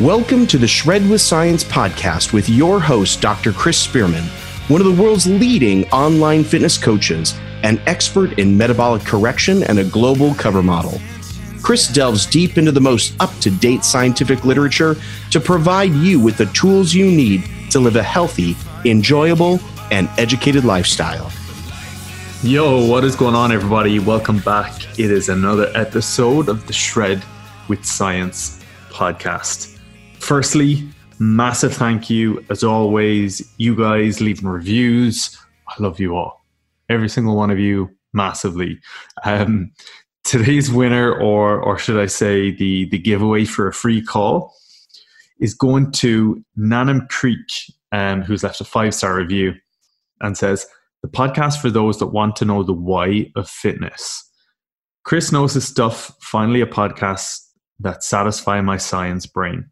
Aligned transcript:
Welcome 0.00 0.46
to 0.46 0.56
the 0.56 0.66
Shred 0.66 1.06
with 1.10 1.20
Science 1.20 1.62
podcast 1.62 2.32
with 2.32 2.48
your 2.48 2.80
host, 2.80 3.20
Dr. 3.20 3.52
Chris 3.52 3.76
Spearman, 3.76 4.24
one 4.68 4.80
of 4.80 4.86
the 4.86 5.02
world's 5.02 5.26
leading 5.26 5.86
online 5.90 6.42
fitness 6.42 6.78
coaches, 6.78 7.38
an 7.64 7.78
expert 7.84 8.38
in 8.38 8.56
metabolic 8.56 9.02
correction, 9.02 9.62
and 9.64 9.78
a 9.78 9.84
global 9.84 10.32
cover 10.36 10.62
model. 10.62 10.98
Chris 11.62 11.86
delves 11.86 12.24
deep 12.24 12.56
into 12.56 12.72
the 12.72 12.80
most 12.80 13.12
up 13.20 13.30
to 13.40 13.50
date 13.50 13.84
scientific 13.84 14.42
literature 14.46 14.96
to 15.32 15.38
provide 15.38 15.92
you 15.92 16.18
with 16.18 16.38
the 16.38 16.46
tools 16.46 16.94
you 16.94 17.04
need 17.04 17.44
to 17.68 17.78
live 17.78 17.96
a 17.96 18.02
healthy, 18.02 18.56
enjoyable, 18.86 19.60
and 19.90 20.08
educated 20.16 20.64
lifestyle. 20.64 21.30
Yo, 22.42 22.86
what 22.86 23.04
is 23.04 23.14
going 23.14 23.34
on, 23.34 23.52
everybody? 23.52 23.98
Welcome 23.98 24.38
back. 24.38 24.98
It 24.98 25.10
is 25.10 25.28
another 25.28 25.70
episode 25.74 26.48
of 26.48 26.66
the 26.66 26.72
Shred 26.72 27.22
with 27.68 27.84
Science 27.84 28.64
podcast. 28.88 29.69
Firstly, 30.20 30.86
massive 31.18 31.74
thank 31.74 32.08
you 32.08 32.44
as 32.50 32.62
always. 32.62 33.42
You 33.56 33.74
guys 33.74 34.20
leaving 34.20 34.48
reviews. 34.48 35.36
I 35.68 35.82
love 35.82 35.98
you 35.98 36.14
all. 36.14 36.44
Every 36.88 37.08
single 37.08 37.36
one 37.36 37.50
of 37.50 37.58
you 37.58 37.90
massively. 38.12 38.78
Um, 39.24 39.72
today's 40.24 40.70
winner, 40.70 41.12
or 41.12 41.60
or 41.60 41.78
should 41.78 41.98
I 41.98 42.06
say 42.06 42.50
the 42.50 42.88
the 42.90 42.98
giveaway 42.98 43.44
for 43.44 43.66
a 43.66 43.72
free 43.72 44.02
call, 44.02 44.54
is 45.40 45.54
going 45.54 45.90
to 45.92 46.44
Nanam 46.56 47.08
Creek, 47.08 47.48
um, 47.90 48.22
who's 48.22 48.42
left 48.42 48.60
a 48.60 48.64
five 48.64 48.94
star 48.94 49.16
review 49.16 49.54
and 50.20 50.36
says 50.36 50.66
the 51.02 51.08
podcast 51.08 51.60
for 51.60 51.70
those 51.70 51.98
that 51.98 52.08
want 52.08 52.36
to 52.36 52.44
know 52.44 52.62
the 52.62 52.74
why 52.74 53.32
of 53.36 53.48
fitness. 53.48 54.22
Chris 55.02 55.32
knows 55.32 55.54
his 55.54 55.66
stuff. 55.66 56.12
Finally, 56.20 56.60
a 56.60 56.66
podcast 56.66 57.40
that 57.80 58.04
satisfy 58.04 58.60
my 58.60 58.76
science 58.76 59.24
brain. 59.26 59.70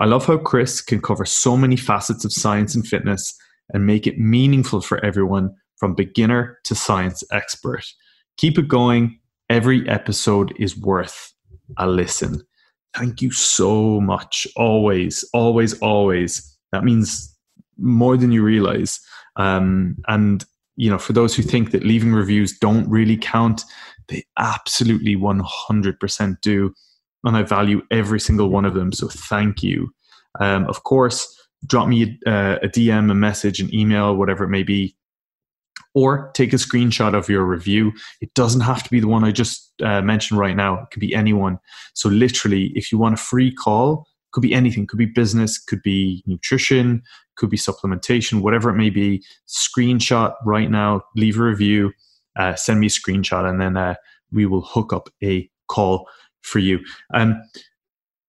I 0.00 0.06
love 0.06 0.24
how 0.24 0.38
Chris 0.38 0.80
can 0.80 1.02
cover 1.02 1.26
so 1.26 1.58
many 1.58 1.76
facets 1.76 2.24
of 2.24 2.32
science 2.32 2.74
and 2.74 2.86
fitness 2.86 3.34
and 3.74 3.86
make 3.86 4.06
it 4.06 4.18
meaningful 4.18 4.80
for 4.80 5.04
everyone 5.04 5.54
from 5.76 5.94
beginner 5.94 6.58
to 6.64 6.74
science 6.74 7.22
expert. 7.32 7.84
Keep 8.38 8.58
it 8.58 8.68
going. 8.68 9.18
Every 9.50 9.86
episode 9.90 10.54
is 10.58 10.74
worth 10.78 11.34
a 11.76 11.86
listen. 11.86 12.40
Thank 12.96 13.20
you 13.20 13.30
so 13.30 14.00
much. 14.00 14.46
Always, 14.56 15.22
always, 15.34 15.78
always. 15.80 16.56
That 16.72 16.82
means 16.82 17.36
more 17.76 18.16
than 18.16 18.32
you 18.32 18.42
realize. 18.42 19.00
Um, 19.36 19.96
and, 20.08 20.44
you 20.76 20.88
know, 20.88 20.98
for 20.98 21.12
those 21.12 21.36
who 21.36 21.42
think 21.42 21.72
that 21.72 21.84
leaving 21.84 22.14
reviews 22.14 22.58
don't 22.58 22.88
really 22.88 23.18
count, 23.18 23.64
they 24.08 24.24
absolutely 24.38 25.14
100% 25.14 26.40
do 26.40 26.72
and 27.24 27.36
I 27.36 27.42
value 27.42 27.82
every 27.90 28.20
single 28.20 28.48
one 28.48 28.64
of 28.64 28.74
them. 28.74 28.92
So 28.92 29.08
thank 29.08 29.62
you. 29.62 29.92
Um, 30.38 30.66
of 30.66 30.84
course, 30.84 31.26
drop 31.66 31.88
me 31.88 32.18
a, 32.26 32.56
a 32.62 32.68
DM, 32.68 33.10
a 33.10 33.14
message, 33.14 33.60
an 33.60 33.74
email, 33.74 34.16
whatever 34.16 34.44
it 34.44 34.48
may 34.48 34.62
be, 34.62 34.96
or 35.94 36.30
take 36.34 36.52
a 36.52 36.56
screenshot 36.56 37.14
of 37.14 37.28
your 37.28 37.44
review. 37.44 37.92
It 38.20 38.32
doesn't 38.34 38.62
have 38.62 38.82
to 38.82 38.90
be 38.90 39.00
the 39.00 39.08
one 39.08 39.24
I 39.24 39.32
just 39.32 39.72
uh, 39.82 40.02
mentioned 40.02 40.38
right 40.38 40.56
now. 40.56 40.82
It 40.82 40.90
could 40.92 41.00
be 41.00 41.14
anyone. 41.14 41.58
So 41.94 42.08
literally, 42.08 42.72
if 42.74 42.92
you 42.92 42.98
want 42.98 43.14
a 43.14 43.18
free 43.18 43.52
call, 43.52 44.06
could 44.32 44.42
be 44.42 44.54
anything. 44.54 44.86
Could 44.86 44.98
be 44.98 45.06
business. 45.06 45.58
Could 45.58 45.82
be 45.82 46.22
nutrition. 46.26 47.02
Could 47.36 47.50
be 47.50 47.56
supplementation. 47.56 48.40
Whatever 48.40 48.70
it 48.70 48.76
may 48.76 48.90
be. 48.90 49.24
Screenshot 49.48 50.34
right 50.44 50.70
now. 50.70 51.02
Leave 51.16 51.38
a 51.38 51.42
review. 51.42 51.92
Uh, 52.38 52.54
send 52.54 52.78
me 52.78 52.86
a 52.86 52.90
screenshot, 52.90 53.44
and 53.44 53.60
then 53.60 53.76
uh, 53.76 53.94
we 54.30 54.46
will 54.46 54.62
hook 54.62 54.92
up 54.92 55.08
a 55.22 55.50
call 55.66 56.06
for 56.42 56.58
you. 56.58 56.80
Um, 57.14 57.40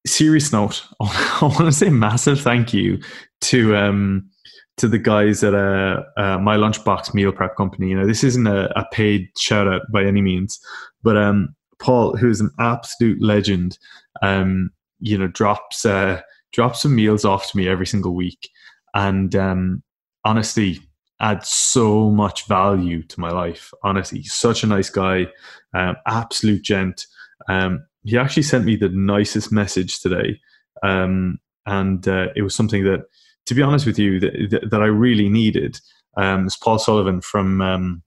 serious 0.06 0.52
note, 0.52 0.84
I 1.02 1.40
want 1.42 1.58
to 1.58 1.72
say 1.72 1.90
massive 1.90 2.42
thank 2.42 2.74
you 2.74 3.00
to 3.42 3.76
um, 3.76 4.30
to 4.78 4.88
the 4.88 4.98
guys 4.98 5.44
at 5.44 5.54
uh, 5.54 6.04
uh, 6.18 6.38
my 6.40 6.58
lunchbox 6.58 7.14
meal 7.14 7.32
prep 7.32 7.56
company. 7.56 7.90
You 7.90 8.00
know, 8.00 8.08
this 8.08 8.24
isn't 8.24 8.48
a, 8.48 8.68
a 8.78 8.86
paid 8.92 9.30
shout 9.38 9.68
out 9.68 9.82
by 9.92 10.04
any 10.04 10.22
means, 10.22 10.60
but 11.04 11.18
um, 11.18 11.56
Paul, 11.80 12.16
who's 12.16 12.42
an 12.42 12.52
absolute 12.60 13.22
legend, 13.22 13.78
um, 14.22 14.72
you 15.00 15.18
know, 15.18 15.28
drops 15.28 15.86
uh, 15.86 16.22
drops 16.54 16.82
some 16.82 16.96
meals 16.96 17.26
off 17.26 17.52
to 17.52 17.58
me 17.58 17.68
every 17.68 17.88
single 17.88 18.14
week, 18.14 18.50
and 18.94 19.36
um, 19.36 19.84
honestly, 20.26 20.80
adds 21.20 21.50
so 21.50 22.10
much 22.10 22.48
value 22.48 23.04
to 23.04 23.20
my 23.20 23.30
life. 23.30 23.72
Honestly, 23.84 24.24
such 24.24 24.64
a 24.64 24.68
nice 24.68 24.90
guy, 24.90 25.28
um, 25.74 25.96
absolute 26.08 26.64
gent. 26.64 27.06
Um, 27.50 27.86
he 28.04 28.18
actually 28.18 28.44
sent 28.44 28.66
me 28.66 28.76
the 28.76 28.90
nicest 28.90 29.52
message 29.52 30.00
today, 30.00 30.40
um, 30.84 31.40
and 31.66 32.08
uh, 32.08 32.28
it 32.36 32.42
was 32.42 32.56
something 32.56 32.84
that, 32.84 33.06
to 33.46 33.54
be 33.54 33.62
honest 33.62 33.86
with 33.86 34.00
you, 34.00 34.20
that, 34.20 34.70
that 34.72 34.82
I 34.82 34.88
really 34.88 35.30
needed. 35.30 35.80
Um, 36.18 36.46
it's 36.46 36.58
Paul 36.58 36.80
Sullivan 36.80 37.22
from 37.22 37.62
um, 37.62 38.04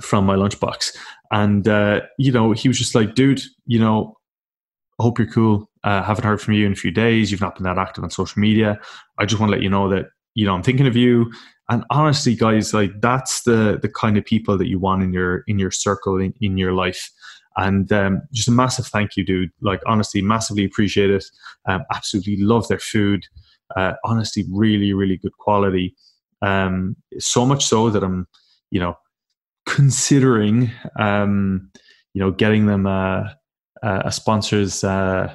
from 0.00 0.26
my 0.26 0.36
lunchbox, 0.36 0.96
and 1.30 1.66
uh, 1.66 2.02
you 2.18 2.32
know 2.32 2.52
he 2.52 2.68
was 2.68 2.78
just 2.78 2.94
like, 2.94 3.14
"Dude, 3.14 3.42
you 3.66 3.78
know, 3.78 4.16
I 4.98 5.02
hope 5.02 5.18
you're 5.18 5.30
cool. 5.30 5.70
Uh, 5.82 6.02
haven't 6.02 6.24
heard 6.24 6.40
from 6.40 6.54
you 6.54 6.66
in 6.66 6.72
a 6.72 6.76
few 6.76 6.90
days. 6.90 7.30
You've 7.30 7.40
not 7.40 7.56
been 7.56 7.64
that 7.64 7.78
active 7.78 8.04
on 8.04 8.10
social 8.10 8.40
media. 8.40 8.78
I 9.18 9.26
just 9.26 9.40
want 9.40 9.50
to 9.50 9.56
let 9.56 9.62
you 9.62 9.70
know 9.70 9.88
that 9.90 10.06
you 10.34 10.46
know 10.46 10.54
I'm 10.54 10.62
thinking 10.62 10.86
of 10.86 10.96
you." 10.96 11.32
And 11.70 11.82
honestly, 11.90 12.34
guys, 12.34 12.74
like 12.74 13.00
that's 13.00 13.42
the 13.42 13.78
the 13.80 13.88
kind 13.88 14.18
of 14.18 14.24
people 14.24 14.58
that 14.58 14.68
you 14.68 14.78
want 14.78 15.02
in 15.02 15.12
your 15.12 15.44
in 15.46 15.58
your 15.58 15.70
circle 15.70 16.18
in, 16.18 16.34
in 16.40 16.58
your 16.58 16.72
life. 16.72 17.10
And 17.56 17.90
um, 17.92 18.22
just 18.32 18.48
a 18.48 18.52
massive 18.52 18.86
thank 18.86 19.16
you, 19.16 19.24
dude. 19.24 19.50
Like, 19.60 19.80
honestly, 19.86 20.22
massively 20.22 20.64
appreciate 20.64 21.10
it. 21.10 21.24
Um, 21.68 21.82
absolutely 21.94 22.38
love 22.38 22.68
their 22.68 22.78
food. 22.78 23.24
Uh, 23.76 23.92
honestly, 24.04 24.44
really, 24.50 24.92
really 24.92 25.16
good 25.16 25.36
quality. 25.38 25.94
Um, 26.42 26.96
so 27.18 27.46
much 27.46 27.64
so 27.64 27.90
that 27.90 28.02
I'm, 28.02 28.26
you 28.70 28.80
know, 28.80 28.96
considering, 29.66 30.70
um, 30.98 31.70
you 32.12 32.20
know, 32.20 32.30
getting 32.30 32.66
them 32.66 32.86
a, 32.86 33.36
a 33.82 34.12
sponsor's 34.12 34.84
uh, 34.84 35.34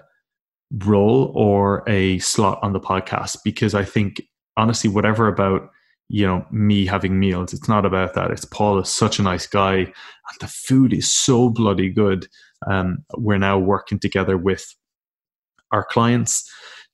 role 0.86 1.32
or 1.36 1.84
a 1.88 2.20
slot 2.20 2.60
on 2.62 2.74
the 2.74 2.80
podcast 2.80 3.38
because 3.44 3.74
I 3.74 3.84
think, 3.84 4.22
honestly, 4.58 4.90
whatever 4.90 5.28
about 5.28 5.70
you 6.10 6.26
know 6.26 6.46
me 6.52 6.86
having 6.86 7.20
meals. 7.20 7.54
It's 7.54 7.70
not 7.70 7.86
about 7.86 8.16
that. 8.16 8.32
It's 8.32 8.46
paul 8.46 8.80
is 8.80 8.90
such 8.90 9.20
a 9.20 9.24
nice 9.24 9.48
guy 9.48 9.76
and 9.76 10.40
the 10.42 10.48
food 10.48 10.92
is 10.92 11.10
so 11.10 11.50
bloody 11.50 11.90
good. 11.90 12.28
Um, 12.68 13.06
we're 13.16 13.38
now 13.38 13.58
working 13.58 14.00
together 14.00 14.38
with 14.38 14.76
our 15.72 15.86
clients 15.86 16.52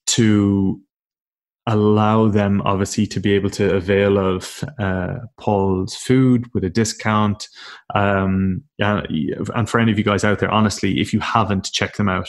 to 0.07 0.79
allow 1.67 2.27
them 2.27 2.61
obviously 2.63 3.07
to 3.07 3.19
be 3.19 3.31
able 3.31 3.49
to 3.49 3.75
avail 3.75 4.19
of 4.19 4.63
uh, 4.77 5.15
paul's 5.39 5.95
food 5.95 6.45
with 6.53 6.63
a 6.63 6.69
discount. 6.69 7.47
Um, 7.95 8.63
and 8.79 9.67
for 9.67 9.79
any 9.79 9.91
of 9.91 9.97
you 9.97 10.03
guys 10.03 10.23
out 10.23 10.39
there 10.39 10.51
honestly 10.51 10.99
if 10.99 11.13
you 11.13 11.21
haven't 11.21 11.71
checked 11.71 11.97
them 11.97 12.09
out 12.09 12.27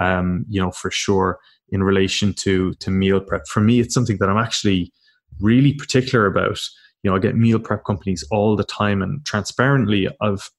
um, 0.00 0.46
you 0.48 0.62
know 0.62 0.70
for 0.70 0.90
sure 0.90 1.40
in 1.70 1.82
relation 1.82 2.32
to 2.34 2.72
to 2.74 2.90
meal 2.90 3.20
prep 3.20 3.46
for 3.46 3.60
me 3.60 3.80
it's 3.80 3.94
something 3.94 4.16
that 4.18 4.28
i'm 4.28 4.38
actually 4.38 4.92
really 5.38 5.72
particular 5.72 6.26
about. 6.26 6.58
You 7.02 7.10
know, 7.10 7.16
I 7.16 7.20
get 7.20 7.36
meal 7.36 7.58
prep 7.58 7.84
companies 7.84 8.24
all 8.30 8.56
the 8.56 8.64
time, 8.64 9.02
and 9.02 9.24
transparently, 9.24 10.08
I've 10.20 10.50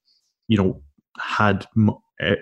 you 0.48 0.58
know 0.58 0.82
had 1.20 1.68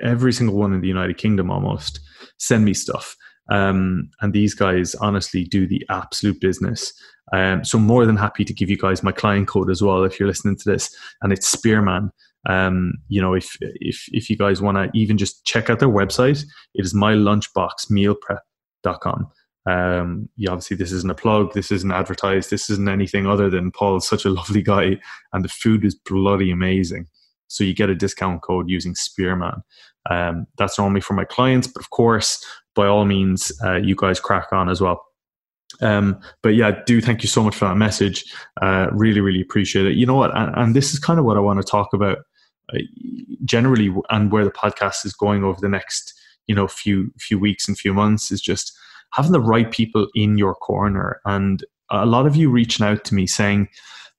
every 0.01 0.33
single 0.33 0.55
one 0.55 0.73
in 0.73 0.81
the 0.81 0.87
United 0.87 1.17
Kingdom 1.17 1.51
almost 1.51 1.99
send 2.37 2.65
me 2.65 2.73
stuff. 2.73 3.15
Um, 3.51 4.09
and 4.21 4.31
these 4.31 4.53
guys 4.53 4.93
honestly 4.95 5.43
do 5.43 5.67
the 5.67 5.85
absolute 5.89 6.39
business. 6.39 6.93
Um, 7.33 7.63
so 7.63 7.79
more 7.79 8.05
than 8.05 8.17
happy 8.17 8.45
to 8.45 8.53
give 8.53 8.69
you 8.69 8.77
guys 8.77 9.01
my 9.03 9.11
client 9.11 9.47
code 9.47 9.71
as 9.71 9.81
well 9.81 10.03
if 10.03 10.19
you're 10.19 10.27
listening 10.27 10.57
to 10.57 10.69
this, 10.69 10.95
and 11.21 11.33
it's 11.33 11.47
Spearman. 11.47 12.11
Um, 12.47 12.93
you 13.07 13.19
know, 13.21 13.33
if 13.33 13.57
if 13.59 14.05
if 14.09 14.29
you 14.29 14.37
guys 14.37 14.61
want 14.61 14.77
to 14.77 14.91
even 14.97 15.17
just 15.17 15.43
check 15.45 15.69
out 15.69 15.79
their 15.79 15.89
website, 15.89 16.45
it 16.73 16.85
is 16.85 16.93
mylunchboxmealprep.com. 16.93 19.27
Um, 19.69 20.29
yeah, 20.35 20.51
obviously, 20.51 20.77
this 20.77 20.91
isn't 20.91 21.11
a 21.11 21.15
plug. 21.15 21.53
This 21.53 21.71
isn't 21.71 21.91
advertised. 21.91 22.49
This 22.49 22.69
isn't 22.69 22.89
anything 22.89 23.27
other 23.27 23.49
than 23.49 23.71
Paul's 23.71 24.07
such 24.07 24.25
a 24.25 24.29
lovely 24.39 24.61
guy, 24.61 24.97
and 25.33 25.43
the 25.43 25.49
food 25.49 25.85
is 25.85 25.95
bloody 25.95 26.51
amazing. 26.51 27.07
So 27.47 27.63
you 27.63 27.73
get 27.73 27.89
a 27.89 27.95
discount 27.95 28.41
code 28.41 28.69
using 28.69 28.95
Spearman. 28.95 29.63
Um, 30.09 30.47
that's 30.57 30.77
normally 30.77 31.01
for 31.01 31.13
my 31.13 31.25
clients, 31.25 31.67
but 31.67 31.81
of 31.81 31.89
course, 31.89 32.43
by 32.75 32.87
all 32.87 33.05
means, 33.05 33.51
uh, 33.63 33.75
you 33.75 33.95
guys 33.95 34.19
crack 34.19 34.47
on 34.51 34.69
as 34.69 34.81
well. 34.81 35.03
Um, 35.81 36.19
but 36.41 36.55
yeah, 36.55 36.71
do 36.85 36.99
thank 37.01 37.21
you 37.21 37.29
so 37.29 37.43
much 37.43 37.55
for 37.55 37.65
that 37.65 37.75
message. 37.75 38.25
Uh, 38.61 38.87
really, 38.91 39.21
really 39.21 39.41
appreciate 39.41 39.85
it. 39.85 39.97
You 39.97 40.05
know 40.05 40.15
what? 40.15 40.35
And, 40.35 40.55
and 40.55 40.75
this 40.75 40.93
is 40.93 40.99
kind 40.99 41.19
of 41.19 41.25
what 41.25 41.37
I 41.37 41.41
want 41.41 41.59
to 41.59 41.69
talk 41.69 41.93
about 41.93 42.19
uh, 42.73 42.79
generally, 43.45 43.93
and 44.09 44.31
where 44.31 44.45
the 44.45 44.51
podcast 44.51 45.05
is 45.05 45.13
going 45.13 45.43
over 45.43 45.59
the 45.59 45.69
next, 45.69 46.13
you 46.47 46.55
know, 46.55 46.67
few 46.67 47.11
few 47.19 47.37
weeks 47.37 47.67
and 47.67 47.77
few 47.77 47.93
months 47.93 48.31
is 48.31 48.41
just 48.41 48.75
having 49.11 49.31
the 49.31 49.41
right 49.41 49.71
people 49.71 50.07
in 50.15 50.37
your 50.37 50.55
corner. 50.55 51.19
And 51.25 51.63
a 51.89 52.05
lot 52.05 52.27
of 52.27 52.35
you 52.35 52.49
reaching 52.51 52.85
out 52.85 53.03
to 53.05 53.15
me 53.15 53.27
saying 53.27 53.69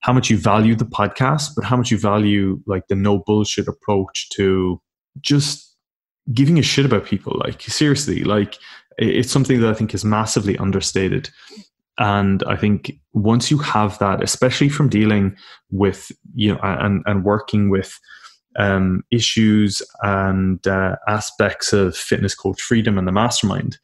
how 0.01 0.13
much 0.13 0.29
you 0.29 0.37
value 0.37 0.75
the 0.75 0.85
podcast, 0.85 1.51
but 1.55 1.63
how 1.63 1.77
much 1.77 1.91
you 1.91 1.97
value 1.97 2.59
like 2.65 2.87
the 2.87 2.95
no 2.95 3.19
bullshit 3.19 3.67
approach 3.67 4.29
to 4.31 4.81
just 5.21 5.75
giving 6.33 6.59
a 6.59 6.63
shit 6.63 6.85
about 6.85 7.05
people. 7.05 7.39
Like 7.43 7.61
seriously, 7.61 8.23
like 8.23 8.57
It's 8.97 9.31
something 9.31 9.61
that 9.61 9.69
I 9.69 9.73
think 9.73 9.93
is 9.93 10.05
massively 10.05 10.57
understated. 10.57 11.29
And 11.97 12.43
I 12.43 12.55
think 12.55 12.91
once 13.13 13.51
you 13.51 13.57
have 13.59 13.97
that, 13.99 14.23
especially 14.23 14.69
from 14.69 14.89
dealing 14.89 15.35
with, 15.69 16.11
you 16.35 16.53
know, 16.53 16.59
and, 16.63 17.03
and 17.05 17.23
working 17.23 17.69
with 17.69 17.99
um, 18.57 19.03
issues 19.11 19.81
and 20.01 20.65
uh, 20.67 20.95
aspects 21.07 21.73
of 21.73 21.95
fitness 21.95 22.35
coach 22.35 22.61
freedom 22.61 22.97
and 22.97 23.07
the 23.07 23.11
mastermind, 23.11 23.77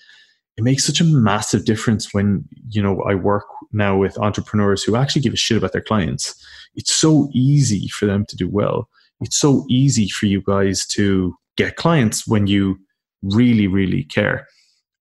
it 0.57 0.63
makes 0.63 0.85
such 0.85 0.99
a 0.99 1.03
massive 1.03 1.65
difference 1.65 2.13
when 2.13 2.43
you 2.69 2.81
know 2.81 3.01
I 3.03 3.15
work 3.15 3.45
now 3.71 3.97
with 3.97 4.17
entrepreneurs 4.17 4.83
who 4.83 4.95
actually 4.95 5.21
give 5.21 5.33
a 5.33 5.37
shit 5.37 5.57
about 5.57 5.71
their 5.71 5.81
clients. 5.81 6.35
It's 6.75 6.93
so 6.93 7.29
easy 7.33 7.87
for 7.87 8.05
them 8.05 8.25
to 8.27 8.35
do 8.35 8.49
well. 8.49 8.89
It's 9.21 9.39
so 9.39 9.65
easy 9.69 10.09
for 10.09 10.25
you 10.25 10.41
guys 10.41 10.85
to 10.87 11.35
get 11.57 11.75
clients 11.75 12.27
when 12.27 12.47
you 12.47 12.77
really, 13.23 13.67
really 13.67 14.03
care. 14.03 14.47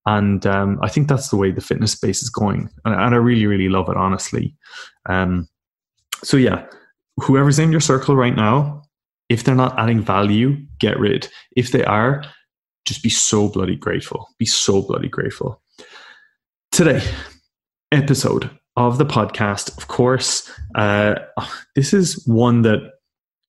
And 0.06 0.46
um, 0.46 0.78
I 0.82 0.88
think 0.88 1.08
that's 1.08 1.28
the 1.30 1.36
way 1.36 1.50
the 1.50 1.60
fitness 1.60 1.92
space 1.92 2.22
is 2.22 2.30
going, 2.30 2.70
and, 2.84 2.94
and 2.94 3.14
I 3.14 3.18
really, 3.18 3.46
really 3.46 3.68
love 3.68 3.88
it, 3.88 3.96
honestly. 3.96 4.54
Um, 5.06 5.48
so 6.22 6.36
yeah, 6.36 6.66
whoever's 7.16 7.58
in 7.58 7.72
your 7.72 7.80
circle 7.80 8.14
right 8.14 8.36
now, 8.36 8.82
if 9.28 9.42
they're 9.42 9.54
not 9.54 9.78
adding 9.78 10.00
value, 10.00 10.56
get 10.78 10.98
rid. 10.98 11.28
If 11.56 11.72
they 11.72 11.84
are, 11.84 12.24
just 12.86 13.02
be 13.02 13.10
so 13.10 13.48
bloody 13.48 13.76
grateful. 13.76 14.28
Be 14.38 14.46
so 14.46 14.80
bloody 14.80 15.08
grateful. 15.08 15.60
Today, 16.72 17.02
episode 17.92 18.50
of 18.76 18.98
the 18.98 19.04
podcast, 19.04 19.76
of 19.76 19.88
course, 19.88 20.50
uh, 20.76 21.16
this 21.74 21.92
is 21.92 22.26
one 22.26 22.62
that 22.62 22.92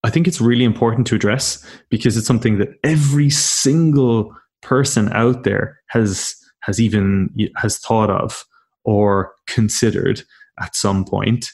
I 0.03 0.09
think 0.09 0.27
it's 0.27 0.41
really 0.41 0.63
important 0.63 1.07
to 1.07 1.15
address 1.15 1.65
because 1.89 2.17
it's 2.17 2.27
something 2.27 2.57
that 2.57 2.69
every 2.83 3.29
single 3.29 4.35
person 4.61 5.11
out 5.13 5.43
there 5.43 5.79
has 5.87 6.35
has 6.61 6.81
even 6.81 7.29
has 7.55 7.77
thought 7.77 8.09
of 8.09 8.43
or 8.83 9.33
considered 9.47 10.23
at 10.59 10.75
some 10.75 11.05
point 11.05 11.49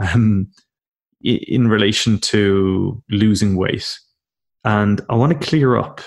um, 0.00 0.50
in 1.22 1.68
relation 1.68 2.18
to 2.18 3.02
losing 3.10 3.56
weight. 3.56 3.98
And 4.64 5.00
I 5.08 5.14
want 5.14 5.32
to 5.32 5.46
clear 5.46 5.76
up 5.76 6.00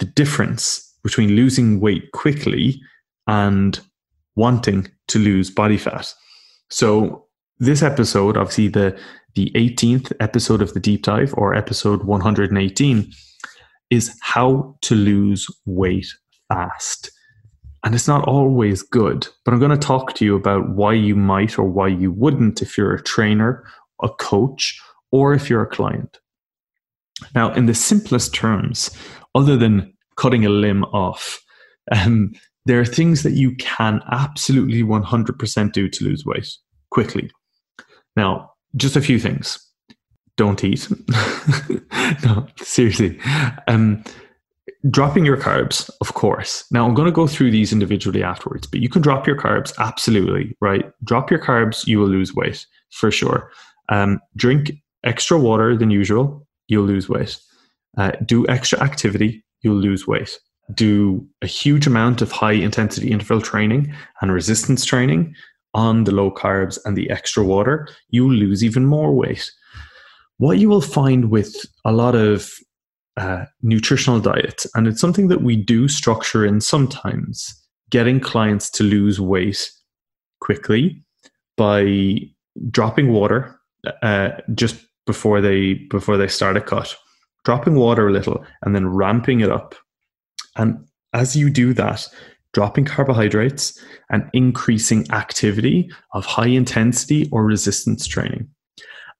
the 0.00 0.06
difference 0.06 0.86
between 1.02 1.30
losing 1.30 1.80
weight 1.80 2.10
quickly 2.12 2.80
and 3.26 3.80
wanting 4.34 4.88
to 5.08 5.18
lose 5.18 5.50
body 5.50 5.76
fat. 5.76 6.12
So 6.68 7.26
this 7.58 7.82
episode, 7.82 8.36
obviously 8.36 8.68
the 8.68 8.98
the 9.36 9.52
18th 9.54 10.12
episode 10.18 10.60
of 10.60 10.74
the 10.74 10.80
deep 10.80 11.02
dive 11.02 11.32
or 11.36 11.54
episode 11.54 12.02
118 12.02 13.12
is 13.90 14.16
how 14.20 14.76
to 14.82 14.94
lose 14.94 15.46
weight 15.66 16.08
fast. 16.48 17.12
And 17.84 17.94
it's 17.94 18.08
not 18.08 18.26
always 18.26 18.82
good, 18.82 19.28
but 19.44 19.54
I'm 19.54 19.60
going 19.60 19.70
to 19.70 19.78
talk 19.78 20.14
to 20.14 20.24
you 20.24 20.36
about 20.36 20.68
why 20.70 20.92
you 20.94 21.16
might 21.16 21.58
or 21.58 21.64
why 21.64 21.88
you 21.88 22.12
wouldn't 22.12 22.60
if 22.60 22.76
you're 22.76 22.94
a 22.94 23.02
trainer, 23.02 23.64
a 24.02 24.08
coach, 24.08 24.78
or 25.12 25.32
if 25.32 25.48
you're 25.48 25.62
a 25.62 25.66
client. 25.66 26.18
Now, 27.34 27.52
in 27.52 27.66
the 27.66 27.74
simplest 27.74 28.34
terms, 28.34 28.90
other 29.34 29.56
than 29.56 29.92
cutting 30.16 30.44
a 30.44 30.50
limb 30.50 30.84
off, 30.84 31.40
um, 31.92 32.32
there 32.66 32.80
are 32.80 32.84
things 32.86 33.22
that 33.22 33.32
you 33.32 33.54
can 33.56 34.00
absolutely 34.10 34.82
100% 34.82 35.72
do 35.72 35.88
to 35.88 36.04
lose 36.04 36.24
weight 36.24 36.48
quickly. 36.90 37.30
Now, 38.16 38.52
just 38.76 38.96
a 38.96 39.00
few 39.00 39.18
things. 39.18 39.58
Don't 40.36 40.62
eat. 40.64 40.88
no, 42.24 42.46
seriously. 42.58 43.18
Um, 43.66 44.02
dropping 44.88 45.24
your 45.24 45.36
carbs, 45.36 45.90
of 46.00 46.14
course. 46.14 46.64
Now, 46.70 46.86
I'm 46.86 46.94
going 46.94 47.06
to 47.06 47.12
go 47.12 47.26
through 47.26 47.50
these 47.50 47.72
individually 47.72 48.22
afterwards, 48.22 48.66
but 48.66 48.80
you 48.80 48.88
can 48.88 49.02
drop 49.02 49.26
your 49.26 49.36
carbs, 49.36 49.72
absolutely, 49.78 50.56
right? 50.60 50.90
Drop 51.04 51.30
your 51.30 51.40
carbs, 51.40 51.86
you 51.86 51.98
will 51.98 52.08
lose 52.08 52.34
weight 52.34 52.66
for 52.90 53.10
sure. 53.10 53.50
Um, 53.88 54.20
drink 54.36 54.72
extra 55.04 55.38
water 55.38 55.76
than 55.76 55.90
usual, 55.90 56.46
you'll 56.68 56.84
lose 56.84 57.08
weight. 57.08 57.38
Uh, 57.96 58.12
do 58.24 58.46
extra 58.48 58.80
activity, 58.80 59.44
you'll 59.62 59.76
lose 59.76 60.06
weight. 60.06 60.38
Do 60.74 61.26
a 61.42 61.46
huge 61.46 61.86
amount 61.86 62.22
of 62.22 62.30
high 62.30 62.52
intensity 62.52 63.10
interval 63.10 63.40
training 63.40 63.92
and 64.20 64.32
resistance 64.32 64.84
training 64.84 65.34
on 65.74 66.04
the 66.04 66.12
low 66.12 66.30
carbs 66.30 66.78
and 66.84 66.96
the 66.96 67.10
extra 67.10 67.44
water, 67.44 67.88
you 68.08 68.28
lose 68.30 68.64
even 68.64 68.86
more 68.86 69.14
weight. 69.14 69.50
What 70.38 70.58
you 70.58 70.68
will 70.68 70.80
find 70.80 71.30
with 71.30 71.54
a 71.84 71.92
lot 71.92 72.14
of 72.14 72.50
uh, 73.16 73.44
nutritional 73.62 74.20
diets, 74.20 74.66
and 74.74 74.86
it's 74.86 75.00
something 75.00 75.28
that 75.28 75.42
we 75.42 75.56
do 75.56 75.88
structure 75.88 76.44
in 76.44 76.60
sometimes, 76.60 77.54
getting 77.90 78.20
clients 78.20 78.70
to 78.70 78.84
lose 78.84 79.20
weight 79.20 79.70
quickly 80.40 81.02
by 81.56 82.18
dropping 82.70 83.12
water 83.12 83.60
uh, 84.02 84.30
just 84.54 84.76
before 85.06 85.40
they 85.40 85.74
before 85.90 86.16
they 86.16 86.28
start 86.28 86.56
a 86.56 86.60
cut, 86.60 86.96
dropping 87.44 87.74
water 87.74 88.08
a 88.08 88.12
little, 88.12 88.44
and 88.62 88.74
then 88.74 88.86
ramping 88.86 89.40
it 89.40 89.50
up. 89.50 89.74
And 90.56 90.86
as 91.12 91.36
you 91.36 91.50
do 91.50 91.72
that, 91.74 92.06
dropping 92.52 92.84
carbohydrates 92.84 93.78
and 94.10 94.28
increasing 94.32 95.10
activity 95.12 95.90
of 96.14 96.24
high 96.24 96.48
intensity 96.48 97.28
or 97.30 97.44
resistance 97.44 98.06
training. 98.06 98.48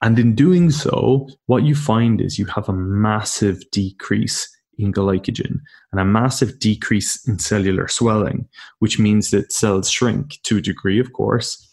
And 0.03 0.19
in 0.19 0.35
doing 0.35 0.71
so, 0.71 1.29
what 1.47 1.63
you 1.63 1.75
find 1.75 2.21
is 2.21 2.39
you 2.39 2.47
have 2.47 2.69
a 2.69 2.73
massive 2.73 3.63
decrease 3.71 4.49
in 4.79 4.93
glycogen 4.93 5.59
and 5.93 6.01
a 6.01 6.05
massive 6.05 6.59
decrease 6.59 7.27
in 7.29 7.39
cellular 7.39 7.87
swelling, 7.87 8.49
which 8.79 8.99
means 8.99 9.31
that 9.31 9.53
cells 9.53 9.91
shrink 9.91 10.39
to 10.45 10.57
a 10.57 10.63
degree, 10.63 10.99
of 10.99 11.13
course. 11.13 11.67